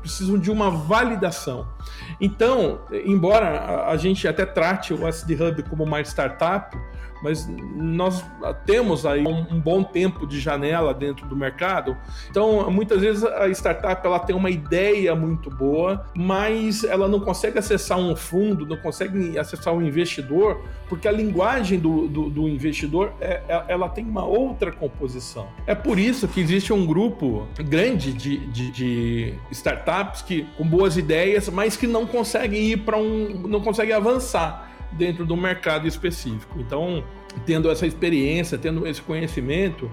precisam 0.00 0.38
de 0.38 0.50
uma 0.50 0.70
validação. 0.70 1.66
Então, 2.20 2.80
embora 3.04 3.86
a 3.88 3.96
gente 3.96 4.26
até 4.28 4.46
trate 4.46 4.94
o 4.94 5.06
SD 5.06 5.34
Hub 5.34 5.62
como 5.64 5.84
uma 5.84 6.00
startup, 6.00 6.76
mas 7.22 7.48
nós 7.74 8.24
temos 8.66 9.04
aí 9.04 9.26
um, 9.26 9.54
um, 9.54 9.60
bom 9.60 9.82
tempo 9.82 10.26
de 10.26 10.40
janela 10.40 10.94
dentro 10.94 11.26
do 11.26 11.36
mercado. 11.36 11.96
Então, 12.30 12.70
muitas 12.70 13.00
vezes 13.00 13.24
a 13.24 13.48
startup 13.50 14.06
ela 14.06 14.18
tem 14.18 14.34
uma 14.34 14.50
ideia 14.50 15.14
muito 15.14 15.50
boa, 15.50 16.06
mas 16.14 16.84
ela 16.84 17.08
não 17.08 17.20
consegue 17.20 17.58
acessar 17.58 17.98
um 17.98 18.14
fundo, 18.14 18.66
não 18.66 18.76
consegue 18.76 19.38
acessar 19.38 19.74
um 19.74 19.82
investidor, 19.82 20.62
porque 20.88 21.08
a 21.08 21.12
linguagem 21.12 21.78
do, 21.78 22.08
do, 22.08 22.30
do 22.30 22.48
investidor 22.48 23.12
é, 23.20 23.42
é, 23.48 23.64
ela 23.68 23.88
tem 23.88 24.04
uma 24.04 24.24
outra 24.24 24.72
composição. 24.72 25.48
É 25.66 25.74
por 25.74 25.98
isso 25.98 26.28
que 26.28 26.40
existe 26.40 26.72
um 26.72 26.86
grupo 26.86 27.46
grande 27.58 28.12
de, 28.12 28.38
de, 28.46 28.70
de 28.70 29.34
startups 29.50 30.22
que 30.22 30.46
com 30.56 30.66
boas 30.66 30.96
ideias, 30.96 31.48
mas 31.48 31.76
que 31.76 31.86
não 31.86 32.06
conseguem 32.06 32.62
ir 32.62 32.78
para 32.78 32.96
um, 32.96 33.46
não 33.46 33.60
conseguem 33.60 33.94
avançar 33.94 34.67
dentro 34.92 35.24
do 35.24 35.36
mercado 35.36 35.86
específico. 35.86 36.58
Então, 36.58 37.04
tendo 37.44 37.70
essa 37.70 37.86
experiência, 37.86 38.58
tendo 38.58 38.86
esse 38.86 39.02
conhecimento, 39.02 39.90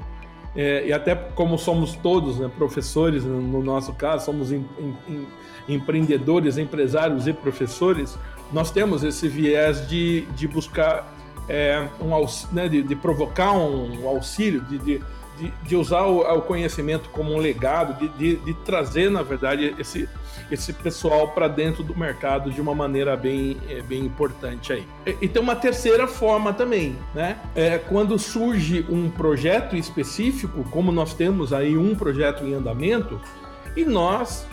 é, 0.56 0.88
e 0.88 0.94
até 0.94 1.14
como 1.14 1.58
somos 1.58 1.96
todos 1.96 2.40
né, 2.40 2.50
professores, 2.58 3.26
no 3.26 3.62
nosso 3.62 3.94
caso, 3.94 4.26
somos 4.26 4.52
em, 4.52 4.66
em, 4.80 5.28
empreendedores, 5.68 6.58
empresários 6.58 7.28
e 7.28 7.34
professores, 7.34 8.18
nós 8.54 8.72
temos 8.72 9.04
esse 9.04 9.28
viés 9.28 9.88
de, 9.88 10.22
de 10.36 10.48
buscar 10.48 11.14
é, 11.50 11.88
um 12.00 12.10
né, 12.54 12.70
de, 12.70 12.82
de, 12.82 12.96
provocar 12.96 13.52
um 13.52 14.08
auxílio, 14.08 14.62
de, 14.62 14.78
de, 14.78 15.02
de 15.64 15.76
usar 15.76 16.04
o, 16.04 16.22
o, 16.22 16.42
conhecimento 16.42 17.10
como 17.10 17.34
um 17.34 17.38
legado, 17.38 18.10
de, 18.18 18.38
de 18.38 18.54
trazer, 18.66 19.10
na 19.10 19.22
verdade, 19.22 19.76
esse, 19.78 20.08
esse 20.50 20.72
pessoal 20.72 21.30
para 21.30 21.48
dentro 21.48 21.84
do 21.84 21.98
mercado 21.98 22.52
de 22.52 22.62
uma 22.62 22.74
maneira 22.74 23.18
bem, 23.18 23.58
é, 23.70 23.82
bem 23.82 24.06
importante 24.06 24.72
aí. 24.72 24.88
E, 25.06 25.18
e, 25.22 25.28
tem 25.28 25.42
uma 25.42 25.56
terceira 25.56 26.08
forma 26.08 26.54
também, 26.54 26.96
né? 27.14 27.38
É 27.56 27.78
quando 27.78 28.18
surge 28.18 28.86
um 28.90 29.10
projeto 29.10 29.76
específico, 29.76 30.64
como 30.72 30.92
nós 30.92 31.14
temos 31.14 31.52
aí 31.52 31.78
um 31.78 31.96
projeto 31.96 32.44
em 32.44 32.54
andamento, 32.54 33.20
e 33.76 33.84
nós 33.84 34.48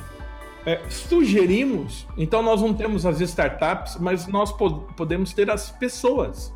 é, 0.66 0.80
sugerimos, 0.88 2.06
então 2.16 2.42
nós 2.42 2.60
não 2.60 2.74
temos 2.74 3.06
as 3.06 3.20
startups, 3.20 3.96
mas 3.98 4.26
nós 4.26 4.52
po 4.52 4.82
podemos 4.96 5.32
ter 5.32 5.50
as 5.50 5.70
pessoas 5.70 6.52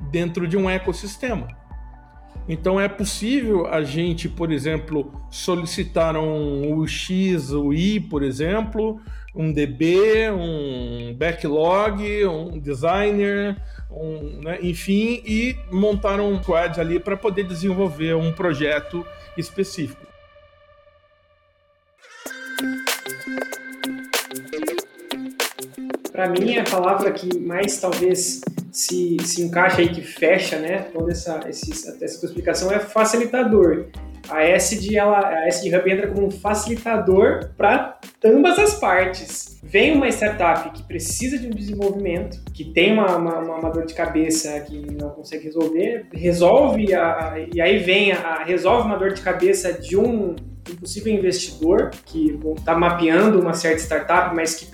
dentro 0.00 0.46
de 0.46 0.56
um 0.56 0.68
ecossistema. 0.68 1.48
Então 2.48 2.80
é 2.80 2.88
possível 2.88 3.66
a 3.66 3.84
gente, 3.84 4.26
por 4.26 4.50
exemplo, 4.50 5.12
solicitar 5.30 6.16
um 6.16 6.78
UX, 6.78 7.50
o 7.52 7.74
I, 7.74 8.00
por 8.00 8.22
exemplo, 8.22 8.98
um 9.34 9.52
DB, 9.52 10.30
um 10.30 11.14
backlog, 11.14 12.24
um 12.26 12.58
designer, 12.58 13.60
um, 13.90 14.40
né, 14.42 14.58
enfim, 14.62 15.22
e 15.26 15.56
montar 15.70 16.20
um 16.20 16.42
squad 16.42 16.80
ali 16.80 16.98
para 16.98 17.18
poder 17.18 17.44
desenvolver 17.44 18.16
um 18.16 18.32
projeto 18.32 19.04
específico. 19.36 20.06
Para 26.10 26.30
mim, 26.30 26.56
a 26.56 26.64
palavra 26.64 27.12
que 27.12 27.38
mais 27.38 27.78
talvez 27.78 28.40
se, 28.78 29.16
se 29.24 29.42
encaixa 29.42 29.80
aí, 29.80 29.88
que 29.88 30.00
fecha 30.00 30.56
né, 30.56 30.86
toda 30.92 31.10
essa, 31.10 31.40
essa, 31.48 31.98
essa 32.00 32.26
explicação 32.26 32.70
é 32.70 32.78
facilitador. 32.78 33.86
A 34.28 34.44
SD, 34.44 34.96
ela, 34.96 35.18
a 35.26 35.48
SD 35.48 35.76
Hub 35.76 35.90
entra 35.90 36.06
como 36.06 36.28
um 36.28 36.30
facilitador 36.30 37.50
para 37.56 37.98
ambas 38.24 38.56
as 38.56 38.74
partes. 38.74 39.58
Vem 39.64 39.96
uma 39.96 40.08
startup 40.08 40.70
que 40.70 40.86
precisa 40.86 41.38
de 41.38 41.48
um 41.48 41.50
desenvolvimento, 41.50 42.40
que 42.54 42.66
tem 42.66 42.92
uma, 42.92 43.16
uma, 43.16 43.38
uma 43.40 43.70
dor 43.70 43.84
de 43.84 43.94
cabeça 43.94 44.60
que 44.60 44.78
não 44.92 45.10
consegue 45.10 45.44
resolver, 45.44 46.06
resolve, 46.12 46.94
a, 46.94 47.34
e 47.52 47.60
aí 47.60 47.78
vem 47.78 48.12
a, 48.12 48.44
resolve 48.44 48.86
uma 48.86 48.96
dor 48.96 49.12
de 49.12 49.22
cabeça 49.22 49.72
de 49.72 49.96
um 49.96 50.36
um 50.70 50.76
possível 50.76 51.12
investidor 51.12 51.90
que 52.04 52.38
está 52.58 52.76
mapeando 52.76 53.40
uma 53.40 53.54
certa 53.54 53.78
startup, 53.78 54.34
mas 54.34 54.54
que 54.54 54.66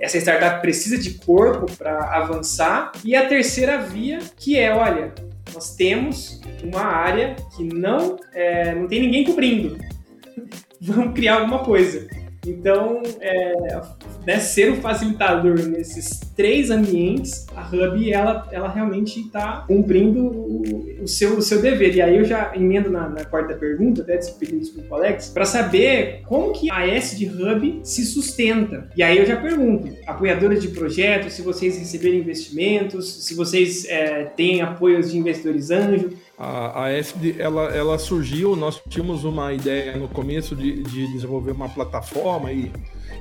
essa 0.00 0.18
startup 0.18 0.60
precisa 0.60 0.96
de 0.96 1.14
corpo 1.14 1.70
para 1.76 2.16
avançar. 2.16 2.92
E 3.04 3.16
a 3.16 3.26
terceira 3.26 3.78
via, 3.78 4.18
que 4.36 4.56
é, 4.56 4.72
olha, 4.72 5.12
nós 5.52 5.74
temos 5.74 6.40
uma 6.62 6.82
área 6.82 7.36
que 7.56 7.64
não, 7.64 8.16
é, 8.32 8.74
não 8.74 8.86
tem 8.86 9.00
ninguém 9.00 9.24
cobrindo. 9.24 9.78
Vamos 10.80 11.14
criar 11.14 11.40
alguma 11.40 11.64
coisa. 11.64 12.06
Então, 12.48 13.02
é, 13.20 13.80
né, 14.26 14.38
ser 14.38 14.72
o 14.72 14.76
facilitador 14.76 15.58
nesses 15.68 16.20
três 16.36 16.70
ambientes, 16.70 17.46
a 17.54 17.66
Hub 17.66 18.12
ela, 18.12 18.48
ela 18.50 18.68
realmente 18.68 19.20
está 19.20 19.64
cumprindo 19.66 20.26
o, 20.26 21.02
o, 21.02 21.08
seu, 21.08 21.38
o 21.38 21.42
seu 21.42 21.60
dever. 21.60 21.94
E 21.94 22.02
aí 22.02 22.16
eu 22.16 22.24
já 22.24 22.52
emendo 22.54 22.90
na, 22.90 23.08
na 23.08 23.24
quarta 23.24 23.54
pergunta, 23.54 24.02
até 24.02 24.18
pedindo 24.38 24.60
desculpa, 24.60 24.96
Alex, 24.96 25.28
para 25.28 25.44
saber 25.44 26.22
como 26.26 26.52
que 26.52 26.70
a 26.70 26.86
S 26.86 27.16
de 27.16 27.26
Hub 27.26 27.80
se 27.82 28.04
sustenta. 28.04 28.88
E 28.96 29.02
aí 29.02 29.18
eu 29.18 29.26
já 29.26 29.36
pergunto, 29.36 29.88
apoiadores 30.06 30.62
de 30.62 30.68
projetos, 30.68 31.32
se 31.32 31.42
vocês 31.42 31.78
receberem 31.78 32.20
investimentos, 32.20 33.24
se 33.24 33.34
vocês 33.34 33.84
é, 33.86 34.24
têm 34.24 34.60
apoios 34.60 35.10
de 35.10 35.18
investidores 35.18 35.70
anjo, 35.70 36.10
a, 36.38 36.84
a 36.84 36.90
ela, 36.90 37.64
ela 37.74 37.98
surgiu, 37.98 38.54
nós 38.54 38.80
tínhamos 38.88 39.24
uma 39.24 39.52
ideia 39.52 39.96
no 39.96 40.06
começo 40.08 40.54
de, 40.54 40.82
de 40.82 41.12
desenvolver 41.12 41.50
uma 41.50 41.68
plataforma 41.68 42.52
e 42.52 42.70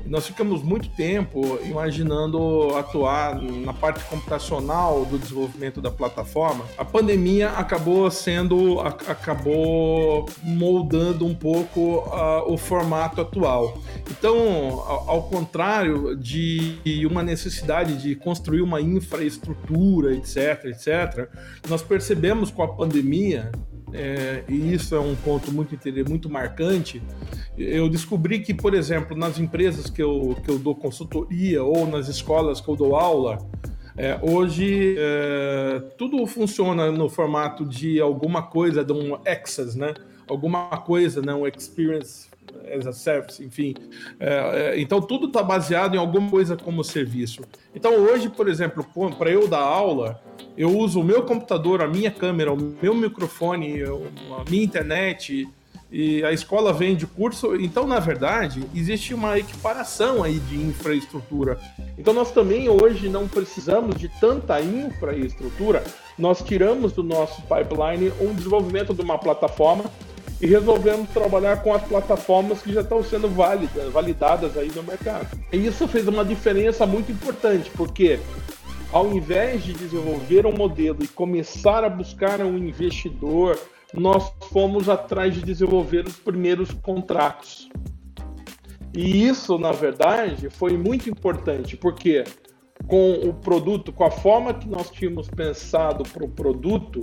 nós 0.06 0.26
ficamos 0.26 0.64
muito 0.64 0.90
tempo 0.90 1.60
imaginando 1.64 2.76
atuar 2.76 3.42
na 3.42 3.74
parte 3.74 4.04
computacional 4.06 5.06
do 5.06 5.18
desenvolvimento 5.18 5.82
da 5.82 5.92
plataforma. 5.92 6.66
A 6.78 6.86
pandemia 6.86 7.50
acabou 7.52 8.10
sendo, 8.10 8.80
acabou 8.80 10.28
moldando 10.44 11.26
um 11.26 11.36
pouco 11.36 11.98
uh, 11.98 12.52
o 12.52 12.58
formato 12.58 13.22
atual. 13.22 13.78
Então, 14.10 14.38
ao, 14.88 15.10
ao 15.10 15.24
contrário 15.24 16.16
de 16.16 17.06
uma 17.10 17.24
necessidade 17.24 18.02
de 18.02 18.16
construir 18.16 18.62
uma 18.62 18.82
infraestrutura, 18.82 20.14
etc, 20.14 20.66
etc, 20.66 21.30
nós 21.68 21.82
percebemos 21.82 22.50
com 22.50 22.64
a 22.64 22.68
pandemia 22.68 23.52
é, 23.94 24.44
e 24.50 24.74
isso 24.74 24.96
é 24.96 25.00
um 25.00 25.16
ponto 25.16 25.52
muito, 25.52 25.78
muito 26.08 26.30
marcante. 26.30 27.02
Eu 27.58 27.90
descobri 27.90 28.40
que, 28.40 28.54
por 28.54 28.74
exemplo, 28.74 29.16
nas 29.16 29.40
empresas 29.40 29.90
que 29.90 30.02
eu, 30.02 30.36
que 30.44 30.52
eu 30.52 30.60
dou 30.60 30.76
consultoria 30.76 31.64
ou 31.64 31.88
nas 31.88 32.08
escolas 32.08 32.60
que 32.60 32.70
eu 32.70 32.76
dou 32.76 32.96
aula, 32.96 33.38
é, 33.98 34.20
hoje 34.22 34.96
é, 34.98 35.80
tudo 35.98 36.26
funciona 36.28 36.92
no 36.92 37.10
formato 37.10 37.66
de 37.66 38.00
alguma 38.00 38.44
coisa, 38.44 38.84
de 38.84 38.94
um 38.94 39.16
access, 39.26 39.78
né? 39.78 39.94
Alguma 40.28 40.68
coisa, 40.78 41.22
né? 41.22 41.34
um 41.34 41.48
experience 41.48 42.28
as 42.76 42.88
a 42.88 42.94
service, 42.94 43.44
enfim. 43.44 43.76
É, 44.20 44.74
é, 44.76 44.80
então 44.80 45.02
tudo 45.02 45.28
está 45.28 45.44
baseado 45.44 45.96
em 45.96 45.98
alguma 45.98 46.30
coisa 46.30 46.56
como 46.56 46.84
serviço. 46.84 47.42
Então 47.74 47.94
hoje, 47.96 48.30
por 48.30 48.48
exemplo, 48.48 48.86
para 49.18 49.30
eu 49.30 49.48
dar 49.48 49.60
aula, 49.60 50.22
eu 50.58 50.76
uso 50.76 51.00
o 51.00 51.04
meu 51.04 51.24
computador, 51.24 51.82
a 51.82 51.88
minha 51.88 52.12
câmera, 52.12 52.52
o 52.54 52.58
meu 52.82 52.94
microfone, 52.94 53.84
a 53.84 54.50
minha 54.50 54.64
internet, 54.64 55.48
e 55.92 56.24
a 56.24 56.32
escola 56.34 56.74
vende 56.74 57.06
curso. 57.06 57.56
Então, 57.56 57.88
na 57.88 58.00
verdade, 58.00 58.64
existe 58.76 59.14
uma 59.14 59.40
equiparação 59.40 60.24
aí 60.24 60.40
de 60.40 60.58
infraestrutura. 60.58 61.58
Então, 61.98 62.14
nós 62.14 62.32
também 62.32 62.68
hoje 62.68 63.08
não 63.08 63.28
precisamos 63.28 63.96
de 63.96 64.10
tanta 64.20 64.60
infraestrutura. 64.62 65.84
Nós 66.18 66.42
tiramos 66.42 66.92
do 66.92 67.04
nosso 67.04 67.42
pipeline 67.44 68.12
o 68.20 68.34
desenvolvimento 68.34 68.94
de 68.94 69.02
uma 69.02 69.18
plataforma 69.18 69.86
e 70.40 70.46
resolvemos 70.46 71.10
trabalhar 71.10 71.64
com 71.64 71.74
as 71.74 71.82
plataformas 71.84 72.62
que 72.62 72.72
já 72.72 72.82
estão 72.82 73.04
sendo 73.04 73.28
válidas, 73.28 73.92
validadas 73.92 74.56
aí 74.58 74.72
no 74.76 74.84
mercado. 74.84 75.28
E 75.52 75.66
isso 75.66 75.88
fez 75.88 76.08
uma 76.08 76.24
diferença 76.24 76.86
muito 76.86 77.12
importante, 77.12 77.72
porque 77.72 78.20
ao 78.92 79.12
invés 79.14 79.64
de 79.64 79.74
desenvolver 79.74 80.46
um 80.46 80.52
modelo 80.52 81.00
e 81.04 81.08
começar 81.08 81.84
a 81.84 81.90
buscar 81.90 82.40
um 82.42 82.58
investidor, 82.58 83.60
nós 83.94 84.32
fomos 84.52 84.88
atrás 84.90 85.34
de 85.34 85.42
desenvolver 85.42 86.06
os 86.06 86.16
primeiros 86.16 86.72
contratos. 86.72 87.68
E 88.94 89.28
isso, 89.28 89.58
na 89.58 89.72
verdade, 89.72 90.50
foi 90.50 90.78
muito 90.78 91.10
importante, 91.10 91.76
porque 91.76 92.24
com 92.88 93.14
o 93.14 93.34
produto, 93.34 93.92
com 93.92 94.04
a 94.04 94.12
forma 94.12 94.54
que 94.54 94.68
nós 94.68 94.90
tínhamos 94.90 95.28
pensado 95.28 96.04
para 96.04 96.24
o 96.24 96.30
produto, 96.30 97.02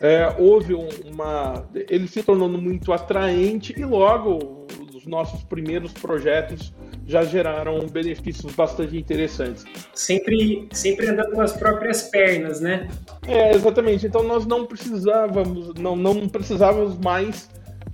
é, 0.00 0.34
houve 0.38 0.74
uma. 0.74 1.68
Ele 1.74 2.08
se 2.08 2.22
tornou 2.22 2.48
muito 2.48 2.92
atraente 2.92 3.78
e 3.78 3.84
logo 3.84 4.66
os 4.94 5.06
nossos 5.06 5.42
primeiros 5.44 5.92
projetos 5.92 6.72
já 7.06 7.22
geraram 7.22 7.86
benefícios 7.86 8.54
bastante 8.54 8.96
interessantes. 8.96 9.64
Sempre, 9.94 10.68
sempre 10.72 11.08
andando 11.08 11.32
com 11.32 11.42
as 11.42 11.52
próprias 11.54 12.04
pernas, 12.04 12.60
né? 12.60 12.88
É, 13.26 13.54
exatamente. 13.54 14.06
Então 14.06 14.22
nós 14.22 14.46
não 14.46 14.64
precisávamos, 14.64 15.74
não, 15.74 15.96
não 15.96 16.28
precisávamos 16.28 16.98
mais 16.98 17.50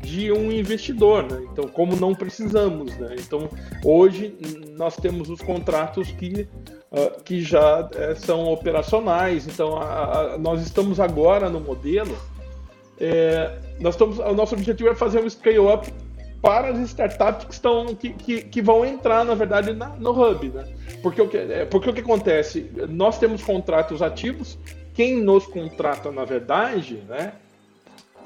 de 0.07 0.31
um 0.31 0.53
investidor, 0.53 1.25
né? 1.25 1.45
Então, 1.53 1.67
como 1.67 1.97
não 1.97 2.15
precisamos, 2.15 2.97
né? 2.97 3.17
Então, 3.19 3.49
hoje 3.85 4.37
nós 4.77 4.97
temos 4.97 5.29
os 5.29 5.41
contratos 5.41 6.11
que, 6.13 6.49
uh, 6.93 7.23
que 7.25 7.41
já 7.41 7.81
uh, 7.81 8.17
são 8.17 8.45
operacionais. 8.45 9.49
Então, 9.49 9.77
a, 9.77 10.35
a, 10.35 10.39
nós 10.39 10.63
estamos 10.63 11.01
agora 11.01 11.51
no 11.51 11.61
modelo. 11.61 12.17
É, 12.99 13.59
nós 13.81 13.95
estamos, 13.95 14.19
o 14.19 14.33
nosso 14.33 14.55
objetivo 14.55 14.89
é 14.89 14.95
fazer 14.95 15.21
um 15.21 15.29
scale-up 15.29 15.93
para 16.41 16.69
as 16.69 16.79
startups 16.79 17.45
que, 17.45 17.53
estão, 17.53 17.95
que, 17.95 18.11
que, 18.11 18.43
que 18.43 18.63
vão 18.63 18.87
entrar, 18.87 19.25
na 19.25 19.35
verdade, 19.35 19.73
na, 19.73 19.89
no 19.89 20.11
hub. 20.13 20.49
Né? 20.49 20.65
Porque, 21.03 21.21
o 21.21 21.29
que, 21.29 21.37
é, 21.37 21.65
porque 21.65 21.91
o 21.91 21.93
que 21.93 22.01
acontece? 22.01 22.71
Nós 22.89 23.19
temos 23.19 23.43
contratos 23.43 24.01
ativos, 24.01 24.57
quem 24.95 25.21
nos 25.21 25.45
contrata, 25.47 26.11
na 26.11 26.25
verdade, 26.25 27.03
né, 27.09 27.35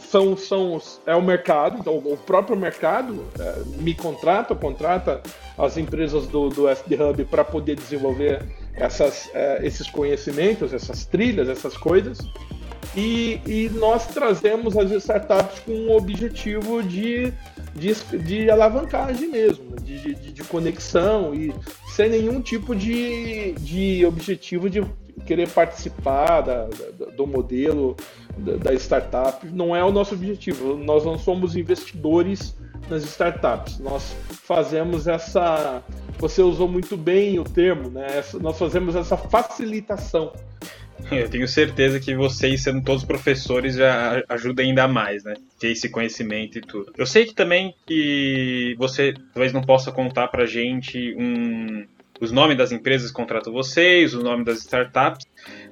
são, 0.00 0.36
são, 0.36 0.80
é 1.06 1.14
o 1.14 1.22
mercado, 1.22 1.78
então 1.78 1.96
o 1.96 2.16
próprio 2.16 2.56
mercado 2.56 3.24
é, 3.38 3.62
me 3.80 3.94
contrata, 3.94 4.54
contrata 4.54 5.20
as 5.56 5.76
empresas 5.76 6.26
do, 6.26 6.48
do 6.48 6.68
SD 6.68 6.96
Hub 7.02 7.24
para 7.26 7.44
poder 7.44 7.76
desenvolver 7.76 8.42
essas, 8.74 9.30
é, 9.34 9.64
esses 9.64 9.88
conhecimentos, 9.88 10.72
essas 10.72 11.04
trilhas, 11.04 11.48
essas 11.48 11.76
coisas. 11.76 12.18
E, 12.96 13.40
e, 13.46 13.70
nós 13.74 14.06
trazemos 14.08 14.76
as 14.76 14.90
startups 14.90 15.60
com 15.60 15.72
o 15.72 15.96
objetivo 15.96 16.82
de, 16.82 17.32
de, 17.74 17.94
de 18.18 18.50
alavancagem 18.50 19.28
mesmo, 19.28 19.76
de, 19.76 20.14
de, 20.16 20.32
de, 20.32 20.44
conexão 20.44 21.32
e 21.32 21.54
sem 21.94 22.10
nenhum 22.10 22.40
tipo 22.40 22.74
de, 22.74 23.52
de 23.52 24.04
objetivo 24.04 24.68
de 24.68 24.82
querer 25.26 25.48
participar 25.48 26.40
da, 26.40 26.64
da, 26.66 27.06
do 27.06 27.26
modelo 27.26 27.96
da, 28.36 28.56
da 28.56 28.74
startup. 28.74 29.46
Não 29.46 29.74
é 29.74 29.84
o 29.84 29.92
nosso 29.92 30.14
objetivo. 30.14 30.76
Nós 30.76 31.04
não 31.04 31.18
somos 31.18 31.56
investidores 31.56 32.56
nas 32.88 33.04
startups. 33.04 33.78
Nós 33.78 34.16
fazemos 34.28 35.06
essa. 35.06 35.82
Você 36.18 36.42
usou 36.42 36.68
muito 36.68 36.96
bem 36.96 37.38
o 37.38 37.44
termo, 37.44 37.88
né? 37.88 38.22
Nós 38.40 38.58
fazemos 38.58 38.94
essa 38.94 39.16
facilitação 39.16 40.32
Eu 41.10 41.28
tenho 41.28 41.48
certeza 41.48 41.98
que 41.98 42.14
vocês, 42.14 42.62
sendo 42.62 42.82
todos 42.82 43.04
professores, 43.04 43.76
já 43.76 44.22
ajudam 44.28 44.64
ainda 44.64 44.86
mais, 44.86 45.24
né? 45.24 45.34
Ter 45.58 45.70
esse 45.70 45.88
conhecimento 45.88 46.58
e 46.58 46.60
tudo. 46.60 46.92
Eu 46.96 47.06
sei 47.06 47.24
que 47.24 47.34
também 47.34 47.74
que 47.86 48.74
você 48.78 49.14
talvez 49.32 49.52
não 49.52 49.62
possa 49.62 49.90
contar 49.90 50.28
pra 50.28 50.46
gente 50.46 51.14
um, 51.16 51.86
os 52.20 52.30
nomes 52.30 52.56
das 52.56 52.70
empresas 52.70 53.10
que 53.10 53.16
contratam 53.16 53.52
vocês, 53.52 54.14
o 54.14 54.22
nome 54.22 54.44
das 54.44 54.58
startups, 54.58 55.26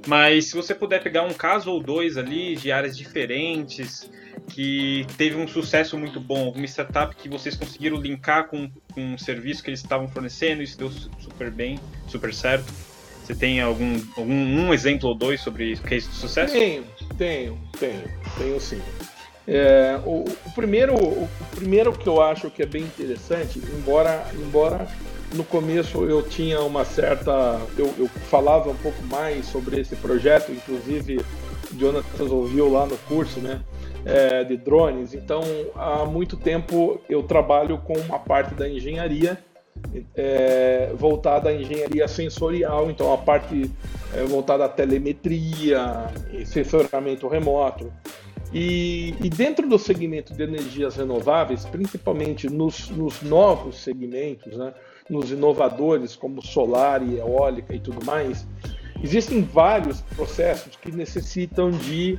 mas 0.06 0.46
se 0.46 0.56
você 0.56 0.74
puder 0.74 1.02
pegar 1.02 1.22
um 1.22 1.34
caso 1.34 1.70
ou 1.70 1.82
dois 1.82 2.16
ali 2.16 2.56
de 2.56 2.72
áreas 2.72 2.96
diferentes, 2.96 4.10
que 4.48 5.06
teve 5.16 5.36
um 5.36 5.46
sucesso 5.46 5.98
muito 5.98 6.18
bom, 6.18 6.46
alguma 6.46 6.64
startup 6.66 7.14
que 7.14 7.28
vocês 7.28 7.54
conseguiram 7.54 7.98
linkar 7.98 8.48
com, 8.48 8.70
com 8.92 9.00
um 9.00 9.18
serviço 9.18 9.62
que 9.62 9.68
eles 9.68 9.80
estavam 9.80 10.08
fornecendo, 10.08 10.62
isso 10.62 10.78
deu 10.78 10.90
super 10.90 11.50
bem, 11.50 11.78
super 12.06 12.32
certo. 12.32 12.72
Você 13.22 13.34
tem 13.34 13.60
algum, 13.60 14.00
algum 14.16 14.32
um 14.32 14.72
exemplo 14.72 15.10
ou 15.10 15.14
dois 15.14 15.40
sobre 15.42 15.76
case 15.76 16.08
de 16.08 16.14
sucesso? 16.14 16.54
Tenho, 16.54 16.84
tenho, 17.18 17.58
tenho, 17.78 18.04
tenho 18.38 18.58
sim. 18.58 18.80
É, 19.46 20.00
o, 20.04 20.24
o, 20.46 20.50
primeiro, 20.54 20.94
o, 20.94 21.24
o, 21.24 21.28
primeiro 21.54 21.92
que 21.92 22.06
eu 22.06 22.22
acho 22.22 22.50
que 22.50 22.62
é 22.62 22.66
bem 22.66 22.82
interessante, 22.82 23.58
embora, 23.58 24.26
embora 24.34 24.88
no 25.34 25.44
começo 25.44 26.04
eu 26.04 26.22
tinha 26.22 26.60
uma 26.60 26.84
certa. 26.84 27.60
Eu, 27.76 27.92
eu 27.98 28.08
falava 28.08 28.70
um 28.70 28.76
pouco 28.76 29.02
mais 29.04 29.46
sobre 29.46 29.80
esse 29.80 29.96
projeto, 29.96 30.52
inclusive 30.52 31.20
Jonathan 31.76 32.24
ouviu 32.24 32.70
lá 32.70 32.86
no 32.86 32.96
curso, 32.98 33.40
né? 33.40 33.60
É, 34.04 34.44
de 34.44 34.56
drones. 34.56 35.12
Então, 35.12 35.42
há 35.74 36.04
muito 36.04 36.36
tempo 36.36 37.00
eu 37.10 37.22
trabalho 37.22 37.78
com 37.78 37.94
uma 37.98 38.18
parte 38.18 38.54
da 38.54 38.68
engenharia 38.68 39.38
é, 40.14 40.92
voltada 40.94 41.50
à 41.50 41.54
engenharia 41.54 42.06
sensorial, 42.08 42.90
então 42.90 43.12
a 43.12 43.18
parte 43.18 43.70
é, 44.14 44.24
voltada 44.24 44.64
à 44.64 44.68
telemetria, 44.68 46.10
sensoramento 46.44 47.28
remoto. 47.28 47.92
E, 48.52 49.14
e, 49.22 49.28
dentro 49.28 49.68
do 49.68 49.78
segmento 49.78 50.32
de 50.32 50.42
energias 50.42 50.96
renováveis, 50.96 51.66
principalmente 51.66 52.48
nos, 52.48 52.88
nos 52.88 53.20
novos 53.20 53.76
segmentos, 53.78 54.56
né, 54.56 54.72
nos 55.08 55.30
inovadores 55.30 56.16
como 56.16 56.42
solar 56.42 57.02
e 57.02 57.18
eólica 57.18 57.74
e 57.74 57.80
tudo 57.80 58.04
mais, 58.04 58.46
existem 59.02 59.42
vários 59.42 60.00
processos 60.00 60.76
que 60.76 60.90
necessitam 60.90 61.70
de, 61.70 62.18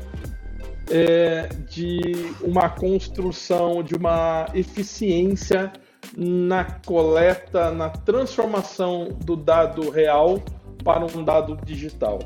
é, 0.90 1.48
de 1.70 2.02
uma 2.42 2.70
construção, 2.70 3.84
de 3.84 3.96
uma 3.96 4.48
eficiência 4.54 5.72
na 6.16 6.64
coleta, 6.64 7.72
na 7.72 7.90
transformação 7.90 9.10
do 9.24 9.36
dado 9.36 9.90
real 9.90 10.42
para 10.84 11.06
um 11.06 11.24
dado 11.24 11.58
digital. 11.66 12.20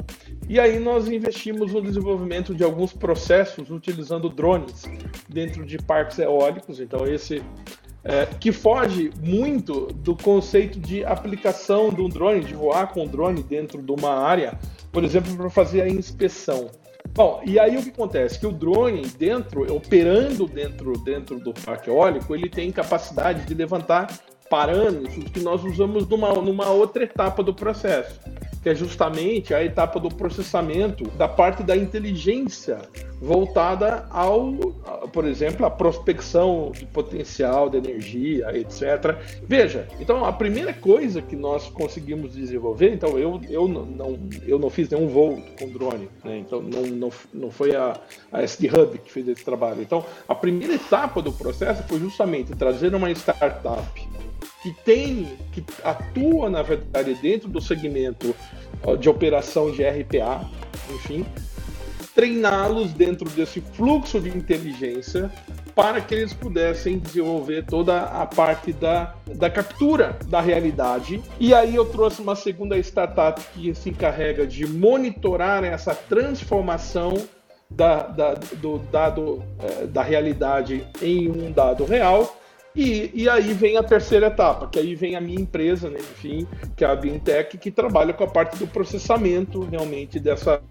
E 0.48 0.60
aí 0.60 0.80
nós 0.80 1.08
investimos 1.08 1.74
no 1.74 1.82
desenvolvimento 1.82 2.54
de 2.54 2.64
alguns 2.64 2.94
processos 2.94 3.70
utilizando 3.70 4.30
drones 4.30 4.84
dentro 5.28 5.66
de 5.66 5.78
parques 5.78 6.20
eólicos. 6.20 6.80
Então 6.80 7.06
esse 7.08 7.42
é, 8.04 8.26
que 8.26 8.52
foge 8.52 9.12
muito 9.22 9.88
do 9.88 10.16
conceito 10.16 10.80
de 10.80 11.04
aplicação 11.06 11.90
de 11.90 12.02
um 12.02 12.10
drone, 12.10 12.44
de 12.44 12.54
voar 12.54 12.92
com 12.92 13.04
um 13.04 13.08
drone 13.08 13.42
dentro 13.42 13.82
de 13.82 13.92
uma 13.92 14.16
área, 14.16 14.58
por 14.92 15.04
exemplo, 15.04 15.36
para 15.36 15.50
fazer 15.50 15.82
a 15.82 15.90
inspeção. 15.90 16.70
Bom, 17.14 17.42
e 17.46 17.60
aí 17.60 17.78
o 17.78 17.84
que 17.84 17.90
acontece? 17.90 18.40
Que 18.40 18.48
o 18.48 18.52
drone, 18.52 19.04
dentro, 19.18 19.74
operando 19.74 20.48
dentro, 20.48 20.94
dentro 21.00 21.40
do 21.40 21.54
parque 21.54 21.90
eólico, 21.90 22.34
ele 22.36 22.50
tem 22.50 22.72
capacidade 22.72 23.46
de 23.46 23.54
levantar 23.54 24.08
parâmetros 24.50 25.26
que 25.26 25.40
nós 25.40 25.64
usamos 25.64 26.08
numa, 26.08 26.34
numa 26.34 26.70
outra 26.70 27.04
etapa 27.04 27.42
do 27.42 27.54
processo 27.54 28.20
que 28.64 28.70
é 28.70 28.76
justamente 28.76 29.54
a 29.54 29.62
etapa 29.62 30.00
do 30.00 30.10
processamento 30.10 31.04
da 31.12 31.28
parte 31.28 31.62
da 31.62 31.76
inteligência 31.76 32.78
voltada 33.22 34.06
ao, 34.10 34.54
por 35.12 35.26
exemplo, 35.26 35.66
a 35.66 35.70
prospecção 35.70 36.72
de 36.74 36.86
potencial 36.86 37.70
de 37.70 37.78
energia, 37.78 38.58
etc. 38.58 39.18
Veja, 39.46 39.88
então 40.00 40.24
a 40.26 40.32
primeira 40.32 40.74
coisa 40.74 41.22
que 41.22 41.36
nós 41.36 41.68
conseguimos 41.70 42.34
desenvolver, 42.34 42.94
então 42.94 43.18
eu, 43.20 43.42
eu, 43.50 43.68
não, 43.68 44.20
eu 44.46 44.58
não 44.58 44.70
fiz 44.70 44.90
nenhum 44.90 45.08
voo 45.08 45.42
com 45.60 45.70
drone, 45.70 46.10
né? 46.24 46.38
então 46.38 46.62
não, 46.62 46.84
não, 46.84 47.10
não 47.34 47.52
foi 47.52 47.76
a, 47.76 48.00
a 48.32 48.42
SD 48.44 48.68
Hub 48.68 48.98
que 48.98 49.12
fez 49.12 49.28
esse 49.28 49.44
trabalho. 49.44 49.82
Então 49.82 50.06
a 50.28 50.36
primeira 50.36 50.74
etapa 50.74 51.22
do 51.22 51.32
processo 51.32 51.84
foi 51.84 52.00
justamente 52.00 52.56
trazer 52.56 52.96
uma 52.96 53.12
startup 53.12 54.23
que 54.62 54.72
tem, 54.84 55.38
que 55.52 55.64
atua, 55.84 56.50
na 56.50 56.62
verdade, 56.62 57.14
dentro 57.16 57.50
do 57.50 57.62
segmento 57.62 58.36
de 59.00 59.10
operação 59.10 59.72
de 59.72 59.84
RPA, 59.84 60.50
enfim, 60.94 61.26
treiná-los 62.14 62.94
dentro 62.94 63.30
desse 63.30 63.60
fluxo 63.60 64.20
de 64.20 64.30
inteligência 64.30 65.32
para 65.76 66.00
que 66.00 66.14
eles 66.14 66.34
pudessem 66.34 67.00
desenvolver 67.00 67.66
toda 67.66 68.04
a 68.04 68.26
parte 68.26 68.72
da, 68.72 69.16
da 69.36 69.50
captura 69.50 70.18
da 70.28 70.40
realidade. 70.40 71.22
E 71.40 71.54
aí 71.54 71.76
eu 71.76 71.86
trouxe 71.86 72.22
uma 72.22 72.36
segunda 72.36 72.78
startup 72.78 73.42
que 73.54 73.74
se 73.74 73.90
encarrega 73.90 74.46
de 74.46 74.68
monitorar 74.68 75.64
essa 75.64 75.96
transformação 75.96 77.14
da, 77.70 78.04
da, 78.04 78.34
do 78.34 78.78
dado 78.78 79.44
é, 79.60 79.88
da 79.88 80.04
realidade 80.04 80.86
em 81.02 81.28
um 81.28 81.52
dado 81.52 81.86
real 81.86 82.38
e, 82.76 83.12
e 83.14 83.30
aí 83.30 83.54
vem 83.54 83.78
a 83.78 83.84
terceira 83.84 84.28
etapa, 84.28 84.68
que 84.68 84.80
aí 84.80 84.96
vem 84.96 85.16
a 85.16 85.22
minha 85.22 85.40
empresa, 85.40 85.90
né, 85.90 86.00
enfim, 86.00 86.48
que 86.76 86.84
é 86.84 86.88
a 86.88 86.96
Bintech, 86.96 87.58
que 87.58 87.70
trabalha 87.70 88.14
com 88.14 88.24
a 88.24 88.28
parte 88.28 88.58
do 88.58 88.68
processamento 88.68 89.62
realmente 89.66 90.20
dessa, 90.20 90.62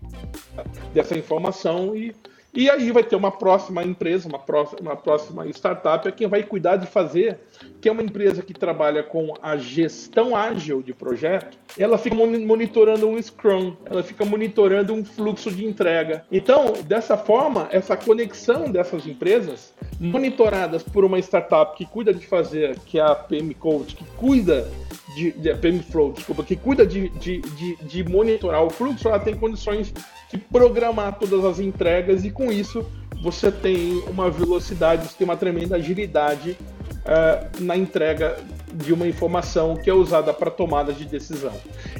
dessa 0.93 1.17
informação 1.17 1.95
e, 1.95 2.15
e 2.55 2.69
aí 2.69 2.91
vai 2.91 3.03
ter 3.03 3.17
uma 3.17 3.31
próxima 3.31 3.83
empresa, 3.83 4.29
uma 4.29 4.39
próxima, 4.39 4.81
uma 4.81 4.97
próxima 4.97 5.47
startup, 5.49 6.07
é 6.07 6.13
quem 6.13 6.29
vai 6.29 6.43
cuidar 6.43 6.77
de 6.77 6.87
fazer, 6.87 7.39
que 7.81 7.89
é 7.89 7.93
uma 7.93 8.03
empresa 8.03 8.43
que 8.43 8.53
trabalha 8.53 9.03
com 9.03 9.35
a 9.43 9.57
gestão 9.57 10.37
ágil 10.37 10.83
de 10.83 10.93
projeto, 10.93 11.57
ela 11.79 11.97
fica 11.97 12.15
monitorando 12.15 13.09
um 13.09 13.21
Scrum, 13.21 13.75
ela 13.87 14.03
fica 14.03 14.25
monitorando 14.25 14.93
um 14.93 15.03
fluxo 15.03 15.51
de 15.51 15.65
entrega. 15.65 16.27
Então, 16.31 16.75
dessa 16.85 17.17
forma, 17.17 17.69
essa 17.71 17.97
conexão 17.97 18.71
dessas 18.71 19.07
empresas, 19.07 19.73
monitoradas 19.99 20.83
por 20.83 21.05
uma 21.05 21.19
startup 21.21 21.77
que 21.77 21.87
cuida 21.87 22.13
de 22.13 22.27
fazer, 22.27 22.79
que 22.81 22.99
é 22.99 23.03
a 23.03 23.15
PM 23.15 23.55
Code, 23.55 23.95
que 23.95 24.05
cuida 24.17 24.69
de, 25.15 25.33
de 25.33 25.55
PM 25.55 25.81
Flow, 25.81 26.13
desculpa, 26.13 26.43
que 26.43 26.57
cuida 26.57 26.87
de, 26.87 27.09
de, 27.11 27.41
de, 27.41 27.77
de 27.77 28.05
monitorar 28.05 28.63
o 28.63 28.71
fluxo, 28.71 29.09
ela 29.09 29.19
tem 29.19 29.35
condições 29.35 29.93
de 30.33 30.39
programar 30.39 31.19
todas 31.19 31.45
as 31.45 31.61
entregas 31.61 32.25
e 32.25 32.31
com 32.31 32.51
isso 32.51 32.87
você 33.23 33.53
tem 33.53 34.03
uma 34.09 34.31
velocidade, 34.31 35.07
você 35.07 35.19
tem 35.19 35.25
uma 35.27 35.37
tremenda 35.37 35.77
agilidade 35.77 36.57
uh, 37.03 37.63
na 37.63 37.77
entrega 37.77 38.39
de 38.73 38.93
uma 38.93 39.07
informação 39.07 39.77
que 39.77 39.91
é 39.91 39.95
usada 39.95 40.33
para 40.33 40.51
tomada 40.51 40.93
de 40.93 41.05
decisão. 41.05 41.53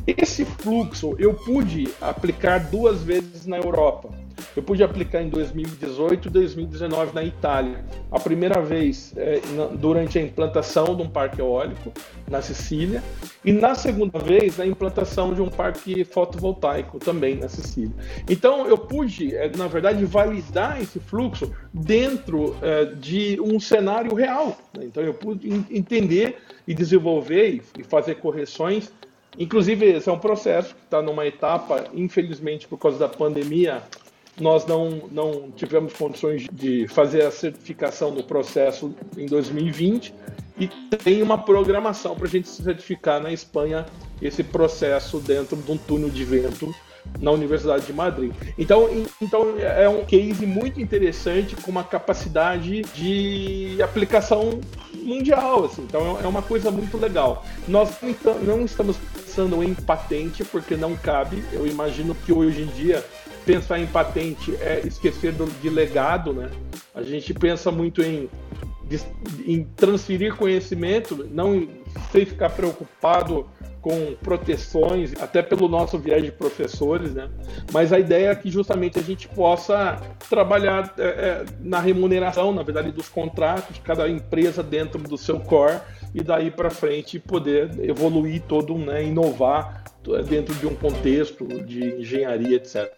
Esse 0.07 0.45
fluxo 0.45 1.15
eu 1.19 1.35
pude 1.35 1.89
aplicar 2.01 2.59
duas 2.71 3.03
vezes 3.03 3.45
na 3.47 3.59
Europa. 3.59 4.09
Eu 4.57 4.63
pude 4.63 4.83
aplicar 4.83 5.23
em 5.23 5.29
2018 5.29 6.29
e 6.29 6.31
2019 6.31 7.15
na 7.15 7.25
Itália. 7.25 7.85
A 8.11 8.19
primeira 8.19 8.61
vez 8.61 9.13
é, 9.17 9.41
durante 9.79 10.19
a 10.19 10.23
implantação 10.23 10.95
de 10.97 11.03
um 11.03 11.09
parque 11.09 11.41
eólico 11.41 11.93
na 12.29 12.43
Sicília 12.43 13.03
e 13.45 13.53
na 13.53 13.75
segunda 13.75 14.19
vez 14.19 14.59
na 14.59 14.67
implantação 14.67 15.35
de 15.35 15.41
um 15.41 15.49
parque 15.49 16.05
fotovoltaico 16.05 16.99
também 16.99 17.37
na 17.37 17.49
Sicília. 17.49 17.95
Então 18.29 18.67
eu 18.67 18.79
pude, 18.79 19.35
é, 19.35 19.51
na 19.57 19.67
verdade, 19.67 20.05
validar 20.05 20.81
esse 20.81 20.99
fluxo 21.01 21.53
dentro 21.73 22.57
é, 22.63 22.85
de 22.85 23.41
um 23.41 23.59
cenário 23.59 24.15
real. 24.15 24.57
Né? 24.77 24.85
Então 24.85 25.03
eu 25.03 25.15
pude 25.15 25.49
entender 25.71 26.37
e 26.67 26.75
desenvolver 26.75 27.63
e 27.79 27.83
fazer 27.83 28.17
correções 28.17 28.93
Inclusive, 29.39 29.87
esse 29.87 30.09
é 30.09 30.13
um 30.13 30.19
processo 30.19 30.75
que 30.75 30.85
está 30.85 31.01
numa 31.01 31.27
etapa, 31.27 31.87
infelizmente, 31.95 32.69
por 32.69 32.79
causa 32.79 32.99
da 32.99 33.09
pandemia, 33.09 33.83
nós 34.41 34.67
não, 34.67 35.09
não 35.11 35.51
tivemos 35.51 35.93
condições 35.93 36.47
de 36.53 36.89
fazer 36.89 37.23
a 37.23 37.31
certificação 37.31 38.15
do 38.15 38.23
processo 38.25 38.95
em 39.17 39.27
2020 39.27 40.15
e 40.59 40.69
tem 40.69 41.23
uma 41.23 41.39
programação 41.39 42.15
para 42.15 42.27
a 42.27 42.31
gente 42.31 42.49
certificar 42.49 43.21
na 43.21 43.33
Espanha 43.33 43.87
esse 44.21 44.43
processo 44.43 45.19
dentro 45.19 45.57
de 45.57 45.71
um 45.71 45.77
túnel 45.77 46.09
de 46.09 46.25
vento 46.25 46.75
na 47.21 47.31
Universidade 47.31 47.87
de 47.87 47.93
Madrid. 47.93 48.33
Então, 48.57 48.89
então 49.21 49.55
é 49.59 49.89
um 49.89 50.05
case 50.05 50.47
muito 50.47 50.81
interessante 50.81 51.57
com 51.57 51.71
uma 51.71 51.85
capacidade 51.85 52.83
de 52.95 53.83
aplicação 53.83 54.61
mundial, 54.95 55.65
assim. 55.65 55.83
Então 55.83 56.19
é 56.23 56.27
uma 56.27 56.43
coisa 56.43 56.71
muito 56.71 56.97
legal. 56.97 57.45
Nós 57.67 57.91
não 58.43 58.65
estamos 58.65 58.97
pensando 59.15 59.63
em 59.63 59.75
patente 59.75 60.45
porque 60.45 60.77
não 60.77 60.95
cabe. 60.97 61.43
Eu 61.53 61.67
imagino 61.67 62.15
que 62.15 62.33
hoje 62.33 62.63
em 62.63 62.67
dia 62.67 63.05
pensar 63.45 63.79
em 63.79 63.87
patente 63.87 64.55
é 64.57 64.83
esquecer 64.85 65.33
do, 65.33 65.47
de 65.61 65.69
legado, 65.69 66.33
né? 66.33 66.51
A 66.95 67.03
gente 67.03 67.33
pensa 67.33 67.71
muito 67.71 68.03
em, 68.03 68.29
em 69.47 69.65
transferir 69.77 70.35
conhecimento, 70.37 71.27
não 71.31 71.69
sem 72.11 72.25
ficar 72.25 72.51
preocupado 72.51 73.47
com 73.83 74.15
proteções, 74.23 75.13
até 75.21 75.43
pelo 75.43 75.67
nosso 75.67 75.99
viés 75.99 76.23
de 76.23 76.31
professores, 76.31 77.13
né? 77.13 77.29
Mas 77.73 77.93
a 77.93 77.99
ideia 77.99 78.29
é 78.29 78.35
que 78.35 78.49
justamente 78.49 78.99
a 78.99 79.03
gente 79.03 79.27
possa 79.29 80.01
trabalhar 80.31 80.95
é, 80.97 81.03
é, 81.03 81.45
na 81.61 81.81
remuneração, 81.81 82.53
na 82.53 82.63
verdade, 82.63 82.93
dos 82.93 83.09
contratos, 83.09 83.79
cada 83.83 84.09
empresa 84.09 84.63
dentro 84.63 85.03
do 85.03 85.19
seu 85.19 85.41
core 85.41 85.81
e 86.15 86.23
daí 86.23 86.51
para 86.51 86.71
frente 86.71 87.19
poder 87.19 87.71
evoluir 87.81 88.43
todo, 88.43 88.79
né, 88.79 89.03
inovar 89.05 89.83
dentro 90.29 90.55
de 90.55 90.67
um 90.67 90.75
contexto 90.75 91.47
de 91.65 92.01
engenharia, 92.01 92.57
etc. 92.57 92.93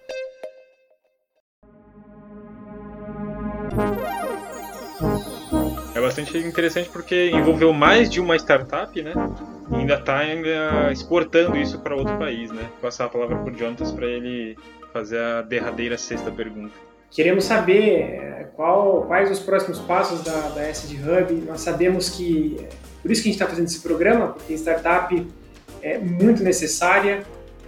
É 5.95 6.01
bastante 6.01 6.37
interessante 6.39 6.89
porque 6.89 7.31
envolveu 7.31 7.73
mais 7.73 8.11
de 8.11 8.21
uma 8.21 8.37
startup, 8.37 9.01
né? 9.01 9.13
E 9.71 9.77
ainda 9.77 9.95
está 9.95 10.93
exportando 10.93 11.57
isso 11.57 11.79
para 11.79 11.95
outro 11.95 12.17
país, 12.19 12.51
né? 12.51 12.63
Vou 12.63 12.81
passar 12.83 13.07
a 13.07 13.09
palavra 13.09 13.37
para 13.37 13.53
o 13.53 13.57
Jonatas 13.57 13.93
para 13.93 14.07
ele 14.07 14.57
fazer 14.93 15.19
a 15.19 15.43
derradeira 15.43 15.97
sexta 15.97 16.31
pergunta. 16.31 16.75
Queremos 17.11 17.45
saber 17.45 18.01
é, 18.01 18.49
qual, 18.57 19.03
quais 19.03 19.31
os 19.31 19.39
próximos 19.39 19.79
passos 19.79 20.23
da, 20.23 20.49
da 20.49 20.63
SD 20.63 20.97
Hub. 20.97 21.33
Nós 21.47 21.61
sabemos 21.61 22.11
que, 22.11 22.57
por 23.01 23.11
isso 23.11 23.23
que 23.23 23.29
a 23.29 23.33
gente 23.33 23.41
está 23.41 23.47
fazendo 23.47 23.67
esse 23.67 23.81
programa, 23.81 24.29
porque 24.29 24.55
startup 24.55 25.27
é 25.81 25.99
muito 25.99 26.43
necessária, 26.43 27.23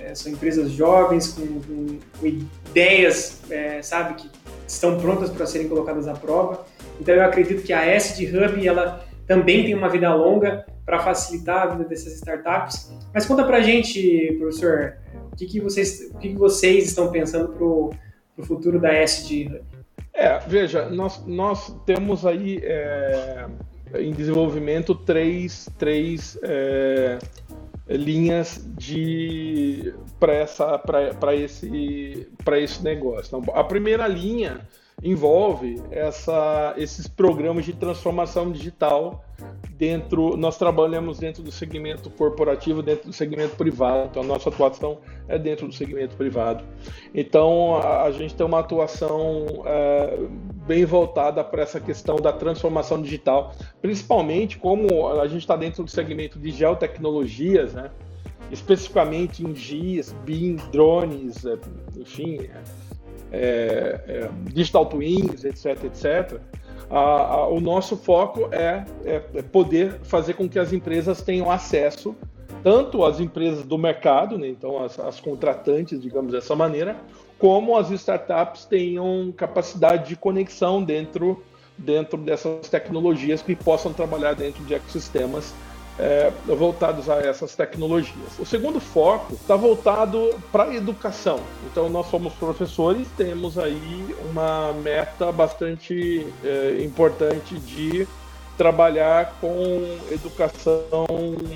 é, 0.06 0.14
são 0.14 0.30
empresas 0.30 0.70
jovens 0.70 1.32
com, 1.32 1.60
com, 1.60 1.98
com 2.20 2.26
ideias, 2.26 3.40
é, 3.50 3.82
sabe, 3.82 4.14
que 4.14 4.30
estão 4.66 4.98
prontas 4.98 5.30
para 5.30 5.46
serem 5.46 5.68
colocadas 5.68 6.06
à 6.06 6.14
prova. 6.14 6.64
Então 7.00 7.14
eu 7.14 7.24
acredito 7.24 7.62
que 7.62 7.72
a 7.72 7.84
SD 7.84 8.26
Hub 8.26 8.66
ela 8.66 9.04
também 9.26 9.64
tem 9.64 9.74
uma 9.74 9.88
vida 9.88 10.14
longa 10.14 10.64
para 10.84 11.00
facilitar 11.00 11.62
a 11.62 11.66
vida 11.66 11.84
dessas 11.84 12.14
startups. 12.14 12.92
Mas 13.12 13.26
conta 13.26 13.44
para 13.44 13.60
gente, 13.60 14.36
professor, 14.38 14.96
o 15.32 15.36
que, 15.36 15.46
que 15.46 15.60
vocês, 15.60 16.08
o 16.14 16.18
que, 16.18 16.28
que 16.28 16.36
vocês 16.36 16.86
estão 16.86 17.10
pensando 17.10 17.48
para 17.48 17.64
o 17.64 17.92
futuro 18.42 18.80
da 18.80 18.92
SD 18.92 19.46
Hub? 19.46 19.62
É, 20.14 20.38
veja, 20.46 20.88
nós, 20.88 21.22
nós 21.26 21.76
temos 21.84 22.24
aí 22.24 22.60
é, 22.62 23.46
em 23.98 24.12
desenvolvimento 24.12 24.94
três, 24.94 25.68
três 25.76 26.38
é, 26.42 27.18
linhas 27.88 28.64
de 28.76 29.94
para 30.18 31.34
esse 31.34 32.28
para 32.44 32.58
esse 32.58 32.82
negócio. 32.82 33.38
Então, 33.38 33.54
a 33.54 33.62
primeira 33.62 34.08
linha 34.08 34.66
envolve 35.02 35.82
essa, 35.90 36.74
esses 36.76 37.06
programas 37.06 37.64
de 37.64 37.72
transformação 37.74 38.50
digital 38.50 39.22
dentro 39.72 40.38
nós 40.38 40.56
trabalhamos 40.56 41.18
dentro 41.18 41.42
do 41.42 41.52
segmento 41.52 42.08
corporativo 42.08 42.82
dentro 42.82 43.08
do 43.08 43.12
segmento 43.12 43.56
privado. 43.56 44.08
Então 44.10 44.22
a 44.22 44.26
nossa 44.26 44.48
atuação 44.48 44.98
é 45.28 45.38
dentro 45.38 45.66
do 45.68 45.74
segmento 45.74 46.16
privado. 46.16 46.64
Então 47.14 47.76
a, 47.76 48.04
a 48.04 48.10
gente 48.10 48.34
tem 48.34 48.46
uma 48.46 48.60
atuação 48.60 49.46
é, 49.66 50.18
bem 50.66 50.86
voltada 50.86 51.44
para 51.44 51.62
essa 51.62 51.78
questão 51.78 52.16
da 52.16 52.32
transformação 52.32 53.00
digital 53.00 53.54
principalmente 53.82 54.56
como 54.56 55.08
a 55.08 55.28
gente 55.28 55.40
está 55.40 55.56
dentro 55.56 55.84
do 55.84 55.90
segmento 55.90 56.38
de 56.38 56.50
geotecnologias 56.50 57.74
né? 57.74 57.90
Especificamente 58.50 59.44
em 59.44 59.56
GIS, 59.56 60.12
BIM, 60.24 60.54
drones, 60.70 61.44
é, 61.44 61.58
enfim, 61.96 62.48
é, 63.32 64.00
é, 64.06 64.30
digital 64.52 64.86
twins, 64.86 65.44
etc, 65.44 65.84
etc, 65.84 66.40
a, 66.90 66.98
a, 66.98 67.48
o 67.48 67.60
nosso 67.60 67.96
foco 67.96 68.48
é, 68.52 68.84
é, 69.04 69.22
é, 69.34 69.42
poder 69.42 70.00
fazer 70.02 70.34
com 70.34 70.48
que 70.48 70.58
as 70.58 70.72
empresas 70.72 71.20
tenham 71.20 71.50
acesso, 71.50 72.14
tanto 72.62 73.04
as 73.04 73.20
empresas 73.20 73.64
do 73.64 73.76
mercado, 73.76 74.38
né, 74.38 74.48
então 74.48 74.82
as, 74.82 74.98
as 74.98 75.20
contratantes, 75.20 76.00
digamos 76.00 76.32
dessa 76.32 76.54
maneira, 76.54 76.96
como 77.38 77.76
as 77.76 77.90
startups 77.90 78.64
tenham 78.64 79.32
capacidade 79.36 80.08
de 80.08 80.16
conexão 80.16 80.82
dentro, 80.82 81.42
dentro 81.76 82.18
dessas 82.18 82.68
tecnologias 82.68 83.42
que 83.42 83.54
possam 83.54 83.92
trabalhar 83.92 84.34
dentro 84.34 84.64
de 84.64 84.74
ecossistemas 84.74 85.52
é, 85.98 86.32
voltados 86.46 87.08
a 87.08 87.16
essas 87.16 87.54
tecnologias. 87.54 88.38
O 88.38 88.44
segundo 88.44 88.80
foco 88.80 89.34
está 89.34 89.56
voltado 89.56 90.34
para 90.52 90.64
a 90.64 90.74
educação. 90.74 91.40
Então, 91.70 91.88
nós 91.88 92.06
somos 92.06 92.32
professores, 92.34 93.06
temos 93.16 93.58
aí 93.58 94.14
uma 94.30 94.72
meta 94.72 95.32
bastante 95.32 96.26
é, 96.44 96.82
importante 96.82 97.58
de 97.58 98.06
trabalhar 98.56 99.36
com 99.40 99.98
educação 100.10 101.06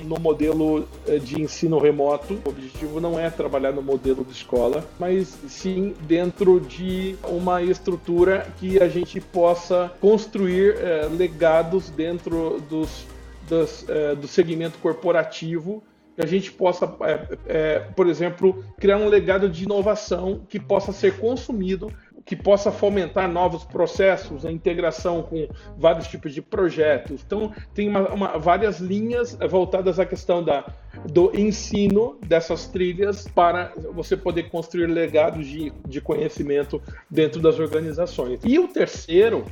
no 0.03 0.19
modelo 0.19 0.87
é, 1.07 1.17
de 1.17 1.41
ensino 1.41 1.79
remoto. 1.79 2.39
O 2.45 2.49
objetivo 2.49 2.99
não 2.99 3.19
é 3.19 3.29
trabalhar 3.29 3.71
no 3.71 3.81
modelo 3.81 4.23
de 4.23 4.31
escola, 4.31 4.85
mas 4.99 5.35
sim 5.47 5.95
dentro 6.01 6.59
de 6.59 7.15
uma 7.23 7.61
estrutura 7.61 8.47
que 8.59 8.81
a 8.81 8.87
gente 8.87 9.19
possa 9.19 9.91
construir 9.99 10.77
é, 10.77 11.07
legados 11.11 11.89
dentro 11.89 12.61
dos 12.69 13.05
das, 13.51 13.85
é, 13.89 14.15
do 14.15 14.27
segmento 14.27 14.79
corporativo, 14.79 15.83
que 16.15 16.21
a 16.23 16.25
gente 16.25 16.51
possa, 16.51 16.85
é, 17.01 17.37
é, 17.45 17.79
por 17.79 18.07
exemplo, 18.07 18.63
criar 18.79 18.97
um 18.97 19.09
legado 19.09 19.49
de 19.49 19.65
inovação 19.65 20.41
que 20.47 20.59
possa 20.59 20.93
ser 20.93 21.17
consumido, 21.19 21.91
que 22.25 22.35
possa 22.35 22.71
fomentar 22.71 23.29
novos 23.29 23.63
processos, 23.63 24.45
a 24.45 24.51
integração 24.51 25.23
com 25.23 25.47
vários 25.77 26.07
tipos 26.07 26.33
de 26.33 26.41
projetos. 26.41 27.21
Então, 27.25 27.51
tem 27.73 27.87
uma, 27.87 28.09
uma, 28.09 28.37
várias 28.37 28.79
linhas 28.79 29.37
voltadas 29.49 29.99
à 29.99 30.05
questão 30.05 30.43
da, 30.43 30.65
do 31.05 31.31
ensino 31.37 32.17
dessas 32.25 32.67
trilhas 32.67 33.27
para 33.27 33.73
você 33.93 34.15
poder 34.15 34.49
construir 34.49 34.87
legados 34.87 35.47
de, 35.47 35.71
de 35.87 36.01
conhecimento 36.01 36.81
dentro 37.09 37.41
das 37.41 37.59
organizações. 37.59 38.39
E 38.43 38.59
o 38.59 38.67
terceiro 38.67 39.45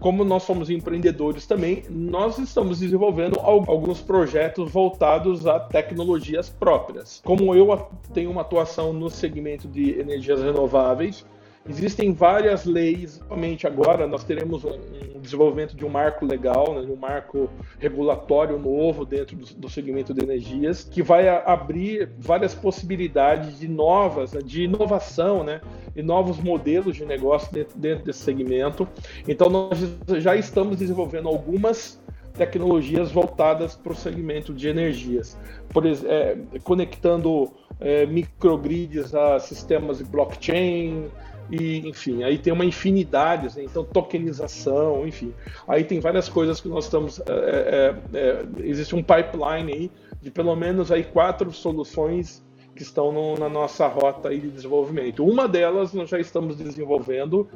como 0.00 0.24
nós 0.24 0.44
somos 0.44 0.70
empreendedores 0.70 1.46
também, 1.46 1.82
nós 1.90 2.38
estamos 2.38 2.80
desenvolvendo 2.80 3.38
alguns 3.40 4.00
projetos 4.00 4.70
voltados 4.72 5.46
a 5.46 5.60
tecnologias 5.60 6.48
próprias. 6.48 7.20
Como 7.24 7.54
eu 7.54 7.88
tenho 8.12 8.30
uma 8.30 8.40
atuação 8.40 8.92
no 8.92 9.10
segmento 9.10 9.68
de 9.68 9.98
energias 9.98 10.42
renováveis, 10.42 11.26
Existem 11.68 12.12
várias 12.12 12.66
leis, 12.66 13.22
somente 13.26 13.66
agora 13.66 14.06
nós 14.06 14.22
teremos 14.22 14.64
um, 14.64 14.78
desenvolvimento 15.18 15.74
de 15.74 15.84
um 15.84 15.88
marco 15.88 16.26
legal, 16.26 16.74
né, 16.74 16.82
um 16.82 16.96
marco 16.96 17.48
regulatório 17.78 18.58
novo 18.58 19.06
dentro 19.06 19.34
do, 19.34 19.46
do 19.54 19.68
segmento 19.70 20.12
de 20.12 20.22
energias, 20.22 20.84
que 20.84 21.02
vai 21.02 21.26
a, 21.26 21.38
abrir 21.38 22.10
várias 22.18 22.54
possibilidades 22.54 23.58
de 23.58 23.66
novas, 23.66 24.34
né, 24.34 24.40
de 24.44 24.64
inovação, 24.64 25.42
né, 25.42 25.62
e 25.96 26.02
novos 26.02 26.38
modelos 26.38 26.96
de 26.96 27.06
negócio 27.06 27.50
dentro, 27.52 27.78
dentro 27.78 28.04
desse 28.04 28.20
segmento. 28.20 28.86
Então 29.26 29.48
nós 29.48 29.78
já 30.20 30.36
estamos 30.36 30.76
desenvolvendo 30.76 31.28
algumas 31.28 32.02
tecnologias 32.34 33.12
voltadas 33.12 33.74
para 33.74 33.92
o 33.92 33.96
segmento 33.96 34.52
de 34.52 34.68
energias, 34.68 35.38
por, 35.70 35.86
é, 35.86 36.36
conectando 36.62 37.50
é, 37.80 38.04
microgrids 38.06 39.14
a 39.14 39.38
sistemas 39.38 39.98
de 39.98 40.04
blockchain, 40.04 41.08
e 41.50 41.86
enfim, 41.86 42.22
aí 42.22 42.38
tem 42.38 42.52
uma 42.52 42.64
infinidade, 42.64 43.56
né? 43.56 43.64
então 43.64 43.84
tokenização, 43.84 45.06
enfim, 45.06 45.32
aí 45.68 45.84
tem 45.84 46.00
várias 46.00 46.28
coisas 46.28 46.60
que 46.60 46.68
nós 46.68 46.84
estamos, 46.84 47.20
é, 47.20 47.94
é, 48.12 48.18
é, 48.18 48.46
existe 48.60 48.94
um 48.94 49.02
pipeline 49.02 49.72
aí 49.72 49.90
de 50.20 50.30
pelo 50.30 50.56
menos 50.56 50.90
aí 50.90 51.04
quatro 51.04 51.52
soluções 51.52 52.42
que 52.74 52.82
estão 52.82 53.12
no, 53.12 53.36
na 53.36 53.48
nossa 53.48 53.86
rota 53.86 54.30
aí 54.30 54.40
de 54.40 54.50
desenvolvimento. 54.50 55.24
Uma 55.24 55.46
delas 55.46 55.92
nós 55.92 56.08
já 56.08 56.18
estamos 56.18 56.56
desenvolvendo 56.56 57.46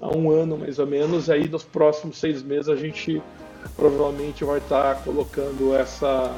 há 0.00 0.08
um 0.08 0.30
ano 0.30 0.56
mais 0.58 0.78
ou 0.78 0.86
menos, 0.86 1.30
aí 1.30 1.46
nos 1.48 1.62
próximos 1.62 2.18
seis 2.18 2.42
meses 2.42 2.68
a 2.68 2.74
gente 2.74 3.22
provavelmente 3.76 4.44
vai 4.44 4.58
estar 4.58 5.02
colocando 5.02 5.74
essa 5.74 6.30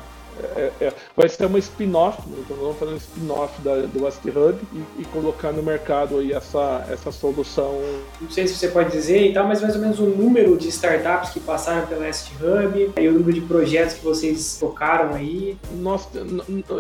é, 0.57 0.71
é, 0.81 0.93
vai 1.17 1.29
ser 1.29 1.47
uma 1.47 1.59
spin-off, 1.59 2.29
né? 2.29 2.37
então 2.39 2.57
vamos 2.57 2.79
fazer 2.79 2.93
um 2.93 2.97
spin-off 2.97 3.61
do 3.63 4.05
West 4.05 4.25
Hub 4.25 4.59
e, 4.73 5.03
e, 5.03 5.05
colocar 5.07 5.53
no 5.53 5.63
mercado 5.63 6.19
aí 6.19 6.33
essa, 6.33 6.87
essa 6.91 7.11
solução. 7.11 7.81
Não 8.21 8.31
sei 8.31 8.47
se 8.47 8.55
você 8.55 8.69
pode 8.69 8.91
dizer 8.91 9.27
e 9.27 9.33
tal, 9.33 9.47
mas 9.47 9.63
mais 9.63 9.75
ou 9.75 9.81
menos 9.81 9.99
o 9.99 10.07
número 10.07 10.57
de 10.57 10.69
startups 10.69 11.31
que 11.31 11.41
passaram 11.41 11.87
pela 11.87 12.03
West 12.03 12.29
Hub 12.41 12.93
e 12.97 13.09
o 13.09 13.13
número 13.13 13.33
de 13.33 13.41
projetos 13.41 13.95
que 13.95 14.05
vocês 14.05 14.59
tocaram 14.59 15.15
aí. 15.15 15.57
Nossa, 15.73 16.09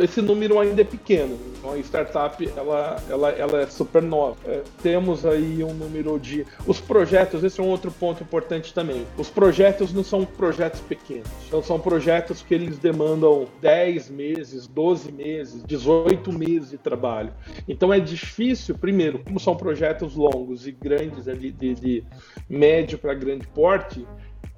esse 0.00 0.20
número 0.20 0.58
ainda 0.58 0.82
é 0.82 0.84
pequeno. 0.84 1.38
A 1.64 1.78
startup 1.78 2.48
ela, 2.56 3.02
ela, 3.08 3.30
ela 3.30 3.62
é 3.62 3.66
super 3.66 4.02
nova. 4.02 4.36
É, 4.46 4.60
temos 4.82 5.24
aí 5.24 5.64
um 5.64 5.72
número 5.72 6.18
de. 6.18 6.46
Os 6.66 6.80
projetos, 6.80 7.42
esse 7.42 7.60
é 7.60 7.62
um 7.62 7.68
outro 7.68 7.90
ponto 7.90 8.22
importante 8.22 8.72
também. 8.72 9.06
Os 9.16 9.28
projetos 9.28 9.92
não 9.92 10.04
são 10.04 10.24
projetos 10.24 10.80
pequenos, 10.80 11.28
então 11.46 11.62
são 11.62 11.78
projetos 11.78 12.42
que 12.42 12.54
eles 12.54 12.78
demandam 12.78 13.45
10 13.60 14.10
meses, 14.10 14.66
12 14.66 15.12
meses, 15.12 15.64
18 15.64 16.32
meses 16.32 16.70
de 16.70 16.78
trabalho. 16.78 17.32
Então 17.68 17.92
é 17.92 18.00
difícil, 18.00 18.76
primeiro, 18.76 19.18
como 19.18 19.40
são 19.40 19.56
projetos 19.56 20.14
longos 20.14 20.66
e 20.66 20.72
grandes, 20.72 21.24
de, 21.24 21.50
de, 21.50 21.74
de 21.74 22.04
médio 22.48 22.98
para 22.98 23.14
grande 23.14 23.46
porte, 23.48 24.06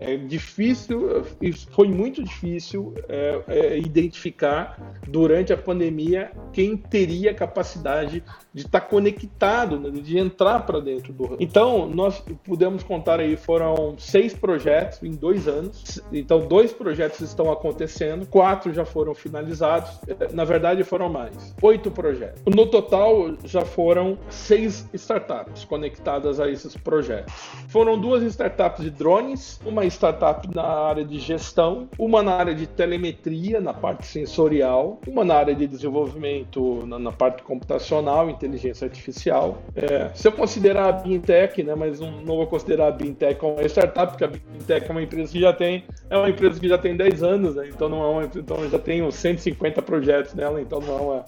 É 0.01 0.17
difícil, 0.17 1.25
foi 1.73 1.89
muito 1.89 2.23
difícil 2.23 2.95
é, 3.09 3.41
é, 3.49 3.79
identificar 3.79 4.97
durante 5.09 5.53
a 5.53 5.57
pandemia 5.57 6.31
quem 6.53 6.77
teria 6.77 7.35
capacidade 7.35 8.23
de 8.55 8.67
estar 8.67 8.81
tá 8.81 8.87
conectado, 8.87 9.79
né, 9.79 9.91
de 9.91 10.17
entrar 10.17 10.61
para 10.61 10.81
dentro 10.81 11.13
do. 11.13 11.37
Então, 11.41 11.89
nós 11.89 12.23
pudemos 12.45 12.85
contar 12.85 13.19
aí, 13.19 13.37
foram 13.37 13.97
seis 13.99 14.35
projetos 14.35 15.03
em 15.03 15.11
dois 15.11 15.49
anos. 15.49 16.01
Então, 16.13 16.47
dois 16.47 16.73
projetos 16.73 17.21
estão 17.21 17.51
acontecendo, 17.51 18.25
quatro 18.27 18.73
já 18.73 18.85
foram 18.85 19.15
finalizados. 19.15 19.91
Na 20.33 20.45
verdade, 20.45 20.85
foram 20.85 21.09
mais. 21.09 21.55
Oito 21.61 21.91
projetos. 21.91 22.43
No 22.47 22.67
total, 22.67 23.37
já 23.45 23.65
foram 23.65 24.17
seis 24.31 24.89
startups 24.95 25.65
conectadas 25.65 26.39
a 26.39 26.49
esses 26.49 26.77
projetos. 26.77 27.35
Foram 27.69 27.99
duas 27.99 28.23
startups 28.23 28.85
de 28.85 28.91
drones, 28.91 29.61
uma 29.65 29.88
startup 29.89 30.49
na 30.55 30.63
área 30.63 31.05
de 31.05 31.19
gestão, 31.19 31.89
uma 31.99 32.23
na 32.23 32.35
área 32.35 32.55
de 32.55 32.67
telemetria, 32.67 33.61
na 33.61 33.75
parte 33.75 34.07
sensorial, 34.07 35.01
uma 35.07 35.25
na 35.25 35.35
área 35.35 35.55
de 35.55 35.67
desenvolvimento, 35.67 36.87
na, 36.87 36.99
na 36.99 37.13
parte 37.13 37.43
computacional, 37.43 38.31
inteligência 38.31 38.87
artificial. 38.87 39.63
É, 39.75 40.11
se 40.15 40.29
eu 40.29 40.33
considerar 40.33 40.89
a 40.89 40.93
Bintech, 40.93 41.63
né, 41.63 41.75
mas 41.75 42.01
não, 42.01 42.11
não, 42.21 42.37
vou 42.37 42.47
considerar 42.47 42.89
a 42.89 42.91
Bintech 42.91 43.39
como 43.39 43.55
uma 43.55 43.67
startup, 43.67 44.13
porque 44.13 44.25
a 44.25 44.29
Bintech 44.29 44.87
é 44.87 44.91
uma 44.91 45.03
empresa 45.03 45.33
que 45.33 45.41
já 45.41 45.53
tem, 45.53 45.85
é 46.09 46.17
uma 46.17 46.31
empresa 46.31 46.61
que 46.61 46.69
já 46.69 46.79
tem 46.79 46.97
10 46.97 47.23
anos, 47.23 47.55
né, 47.57 47.69
então 47.69 47.89
não 47.89 48.03
é 48.03 48.07
uma, 48.07 48.25
então 48.25 48.69
já 48.69 48.79
tenho 48.79 49.11
150 49.11 49.83
projetos 49.83 50.35
nela, 50.35 50.61
então 50.61 50.81
não 50.81 50.99
é 50.99 51.01
uma, 51.01 51.25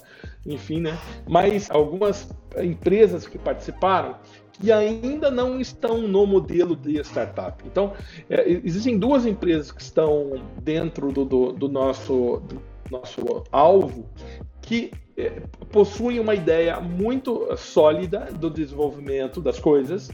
enfim, 0.46 0.81
né? 0.81 0.96
Mas 1.29 1.70
algumas 1.70 2.29
empresas 2.59 3.27
que 3.27 3.38
participaram 3.38 4.16
que 4.61 4.70
ainda 4.70 5.31
não 5.31 5.59
estão 5.59 6.03
no 6.03 6.27
modelo 6.27 6.77
de 6.77 7.01
startup. 7.01 7.64
Então, 7.66 7.94
é, 8.29 8.49
existem 8.62 8.99
duas 8.99 9.25
empresas 9.25 9.73
que 9.73 9.81
estão 9.81 10.42
dentro 10.62 11.11
do, 11.11 11.25
do, 11.25 11.53
do 11.53 11.68
nosso, 11.68 12.42
do 12.46 12.62
nosso 12.90 13.42
alvo 13.51 14.07
que 14.61 14.92
é, 15.16 15.42
possuem 15.73 16.20
uma 16.20 16.35
ideia 16.35 16.79
muito 16.79 17.49
sólida 17.57 18.29
do 18.38 18.51
desenvolvimento 18.51 19.40
das 19.40 19.59
coisas. 19.59 20.11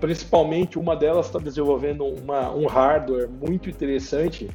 Principalmente, 0.00 0.78
uma 0.78 0.96
delas 0.96 1.26
está 1.26 1.38
desenvolvendo 1.38 2.04
uma, 2.04 2.54
um 2.54 2.66
hardware 2.66 3.28
muito 3.28 3.68
interessante 3.68 4.48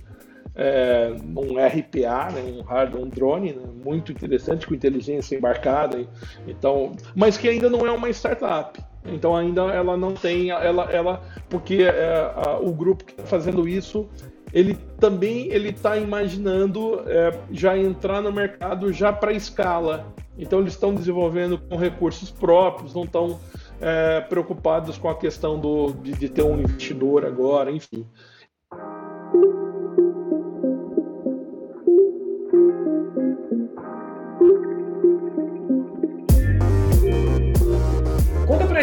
é, 0.57 1.13
um 1.35 1.53
RPA, 1.63 2.31
né, 2.31 2.41
um 2.57 2.63
hardware, 2.63 3.03
um 3.03 3.07
drone, 3.07 3.53
né, 3.53 3.63
muito 3.85 4.11
interessante 4.11 4.65
com 4.65 4.73
inteligência 4.73 5.35
embarcada, 5.35 6.07
então, 6.47 6.93
mas 7.15 7.37
que 7.37 7.47
ainda 7.47 7.69
não 7.69 7.85
é 7.85 7.91
uma 7.91 8.09
startup. 8.09 8.83
Então 9.07 9.35
ainda 9.35 9.63
ela 9.63 9.95
não 9.95 10.13
tem, 10.13 10.49
ela, 10.49 10.83
ela 10.91 11.21
porque 11.49 11.83
é, 11.83 12.31
a, 12.35 12.57
o 12.59 12.71
grupo 12.73 13.03
que 13.03 13.11
está 13.11 13.23
fazendo 13.23 13.67
isso, 13.67 14.07
ele 14.53 14.77
também 14.99 15.47
ele 15.51 15.69
está 15.69 15.97
imaginando 15.97 17.01
é, 17.05 17.37
já 17.51 17.77
entrar 17.77 18.21
no 18.21 18.31
mercado 18.31 18.91
já 18.91 19.11
para 19.11 19.33
escala. 19.33 20.05
Então 20.37 20.59
eles 20.59 20.73
estão 20.73 20.93
desenvolvendo 20.93 21.57
com 21.57 21.75
recursos 21.75 22.29
próprios, 22.29 22.93
não 22.93 23.03
estão 23.03 23.39
é, 23.81 24.21
preocupados 24.21 24.97
com 24.97 25.09
a 25.09 25.15
questão 25.15 25.59
do, 25.59 25.93
de, 25.93 26.13
de 26.13 26.29
ter 26.29 26.43
um 26.43 26.59
investidor 26.59 27.25
agora, 27.25 27.71
enfim. 27.71 28.05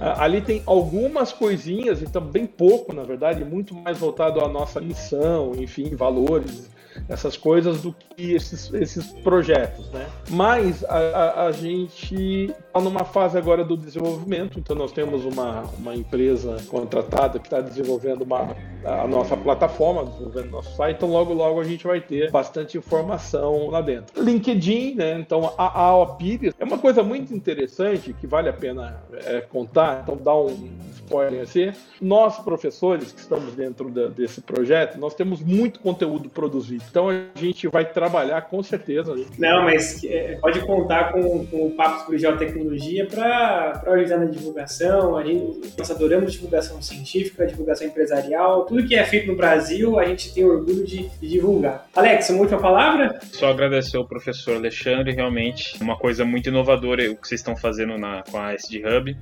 Ali 0.00 0.40
tem 0.40 0.60
algumas 0.66 1.32
coisinhas, 1.32 2.02
então 2.02 2.20
bem 2.20 2.46
pouco, 2.46 2.92
na 2.92 3.04
verdade, 3.04 3.44
muito 3.44 3.72
mais 3.74 3.96
voltado 3.96 4.40
à 4.40 4.48
nossa 4.48 4.80
missão, 4.80 5.52
enfim, 5.56 5.94
valores 5.94 6.68
essas 7.08 7.36
coisas 7.36 7.82
do 7.82 7.92
que 7.92 8.32
esses, 8.34 8.72
esses 8.72 9.06
projetos, 9.22 9.90
né? 9.90 10.06
Mas 10.30 10.84
a, 10.84 10.96
a, 10.96 11.46
a 11.46 11.52
gente 11.52 12.50
está 12.50 12.80
numa 12.80 13.04
fase 13.04 13.36
agora 13.38 13.64
do 13.64 13.76
desenvolvimento, 13.76 14.58
então 14.58 14.76
nós 14.76 14.92
temos 14.92 15.24
uma, 15.24 15.62
uma 15.78 15.94
empresa 15.94 16.56
contratada 16.68 17.38
que 17.38 17.46
está 17.46 17.60
desenvolvendo 17.60 18.22
uma, 18.22 18.56
a 18.84 19.06
nossa 19.06 19.36
plataforma, 19.36 20.04
desenvolvendo 20.04 20.50
nosso 20.50 20.76
site, 20.76 20.96
então 20.96 21.10
logo 21.10 21.32
logo 21.32 21.60
a 21.60 21.64
gente 21.64 21.86
vai 21.86 22.00
ter 22.00 22.30
bastante 22.30 22.78
informação 22.78 23.68
lá 23.70 23.80
dentro. 23.80 24.22
LinkedIn, 24.22 24.94
né? 24.94 25.18
Então 25.18 25.52
a, 25.56 25.80
a 25.80 25.96
Opires 25.96 26.54
é 26.58 26.64
uma 26.64 26.78
coisa 26.78 27.02
muito 27.02 27.34
interessante 27.34 28.12
que 28.12 28.26
vale 28.26 28.48
a 28.48 28.52
pena 28.52 29.02
é, 29.24 29.40
contar, 29.40 30.00
então 30.02 30.16
dá 30.16 30.34
um 30.34 30.70
spoiler 31.04 31.42
assim. 31.42 31.72
Nós, 32.00 32.38
professores 32.38 33.12
que 33.12 33.20
estamos 33.20 33.54
dentro 33.54 33.90
da, 33.90 34.08
desse 34.08 34.40
projeto, 34.40 34.98
nós 34.98 35.14
temos 35.14 35.40
muito 35.40 35.80
conteúdo 35.80 36.28
produzido. 36.28 36.82
Então 36.90 37.08
a 37.08 37.22
gente 37.38 37.68
vai 37.68 37.84
trabalhar 37.84 38.42
com 38.42 38.62
certeza. 38.62 39.14
Não, 39.38 39.64
mas 39.64 40.02
é, 40.04 40.36
pode 40.40 40.60
contar 40.60 41.12
com, 41.12 41.46
com 41.46 41.66
o 41.66 41.70
Papo 41.72 42.00
sobre 42.00 42.18
Geotecnologia 42.18 43.06
para 43.06 43.82
ajudar 43.86 44.18
na 44.18 44.26
divulgação. 44.26 45.16
A 45.16 45.24
gente, 45.24 45.72
nós 45.78 45.90
adoramos 45.90 46.32
divulgação 46.32 46.80
científica, 46.82 47.46
divulgação 47.46 47.86
empresarial. 47.86 48.64
Tudo 48.64 48.86
que 48.86 48.94
é 48.94 49.04
feito 49.04 49.28
no 49.28 49.36
Brasil, 49.36 49.98
a 49.98 50.04
gente 50.04 50.32
tem 50.32 50.44
orgulho 50.44 50.84
de, 50.84 51.08
de 51.08 51.28
divulgar. 51.28 51.86
Alex, 51.94 52.30
uma 52.30 52.40
última 52.40 52.60
palavra? 52.60 53.20
Só 53.32 53.50
agradecer 53.50 53.96
ao 53.96 54.06
professor 54.06 54.56
Alexandre, 54.56 55.12
realmente 55.12 55.76
uma 55.80 55.96
coisa 55.96 56.24
muito 56.24 56.48
inovadora 56.48 57.04
o 57.10 57.16
que 57.16 57.28
vocês 57.28 57.40
estão 57.40 57.56
fazendo 57.56 57.98
na, 57.98 58.22
com 58.22 58.38
a 58.38 58.54
SD 58.54 58.82
Hub 58.86 59.16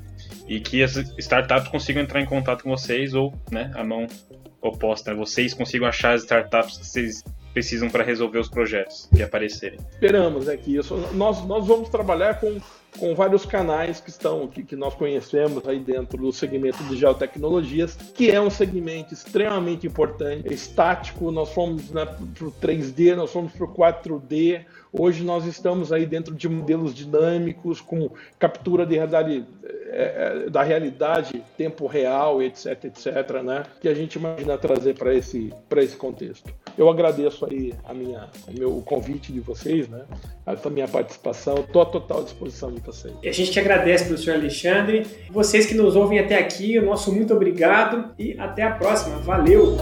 e 0.48 0.60
que 0.60 0.82
as 0.82 0.96
startups 1.18 1.68
consigam 1.82 2.02
entrar 2.02 2.20
em 2.20 2.26
contato 2.26 2.62
com 2.62 2.70
vocês 2.70 3.12
ou 3.12 3.34
né, 3.50 3.72
a 3.74 3.82
mão 3.82 4.06
oposta, 4.60 5.12
né? 5.12 5.18
vocês 5.18 5.52
consigam 5.52 5.88
achar 5.88 6.14
as 6.14 6.22
startups 6.22 6.78
que 6.78 6.86
vocês 6.86 7.24
precisam 7.52 7.90
para 7.90 8.04
resolver 8.04 8.38
os 8.38 8.48
projetos 8.48 9.08
que 9.14 9.20
aparecerem. 9.20 9.80
Esperamos 9.90 10.46
né, 10.46 10.56
que 10.56 10.76
isso. 10.76 10.96
Nós, 11.12 11.44
nós 11.44 11.66
vamos 11.66 11.88
trabalhar 11.88 12.38
com, 12.38 12.58
com 12.96 13.14
vários 13.16 13.44
canais 13.44 14.00
que 14.00 14.10
estão 14.10 14.46
que, 14.46 14.62
que 14.62 14.76
nós 14.76 14.94
conhecemos 14.94 15.66
aí 15.68 15.80
dentro 15.80 16.16
do 16.16 16.32
segmento 16.32 16.82
de 16.84 16.96
geotecnologias, 16.96 17.96
que 18.14 18.30
é 18.30 18.40
um 18.40 18.48
segmento 18.48 19.12
extremamente 19.12 19.86
importante, 19.86 20.48
é 20.48 20.54
estático. 20.54 21.32
Nós 21.32 21.52
fomos 21.52 21.90
né, 21.90 22.06
para 22.06 22.46
o 22.46 22.52
3D, 22.52 23.16
nós 23.16 23.32
fomos 23.32 23.52
para 23.52 23.64
o 23.64 23.74
4D. 23.74 24.64
Hoje 24.92 25.24
nós 25.24 25.46
estamos 25.46 25.90
aí 25.90 26.04
dentro 26.04 26.34
de 26.34 26.46
modelos 26.48 26.94
dinâmicos 26.94 27.80
com 27.80 28.10
captura 28.38 28.84
de 28.84 28.94
realidade, 28.94 29.46
é, 29.88 30.44
é 30.46 30.50
da 30.50 30.62
realidade, 30.62 31.42
tempo 31.56 31.86
real, 31.86 32.42
etc, 32.42 32.84
etc, 32.84 33.42
né? 33.42 33.62
Que 33.80 33.88
a 33.88 33.94
gente 33.94 34.16
imagina 34.16 34.58
trazer 34.58 34.94
para 34.94 35.14
esse 35.14 35.50
esse 35.76 35.96
contexto. 35.96 36.52
Eu 36.76 36.90
agradeço 36.90 37.46
aí 37.46 37.72
a 37.84 37.94
minha, 37.94 38.28
o 38.46 38.52
meu 38.58 38.82
convite 38.84 39.32
de 39.32 39.40
vocês, 39.40 39.88
né? 39.88 40.04
A 40.44 40.70
minha 40.70 40.86
participação. 40.86 41.54
Estou 41.54 41.82
à 41.82 41.86
total 41.86 42.22
disposição 42.22 42.70
de 42.70 42.80
vocês. 42.80 43.14
E 43.22 43.28
a 43.28 43.32
gente 43.32 43.50
que 43.50 43.58
agradece, 43.58 44.04
professor 44.04 44.34
Alexandre. 44.34 45.06
Vocês 45.30 45.64
que 45.64 45.74
nos 45.74 45.96
ouvem 45.96 46.18
até 46.18 46.38
aqui, 46.38 46.78
o 46.78 46.84
nosso 46.84 47.10
muito 47.12 47.32
obrigado 47.32 48.12
e 48.18 48.38
até 48.38 48.62
a 48.62 48.72
próxima. 48.72 49.16
Valeu! 49.18 49.76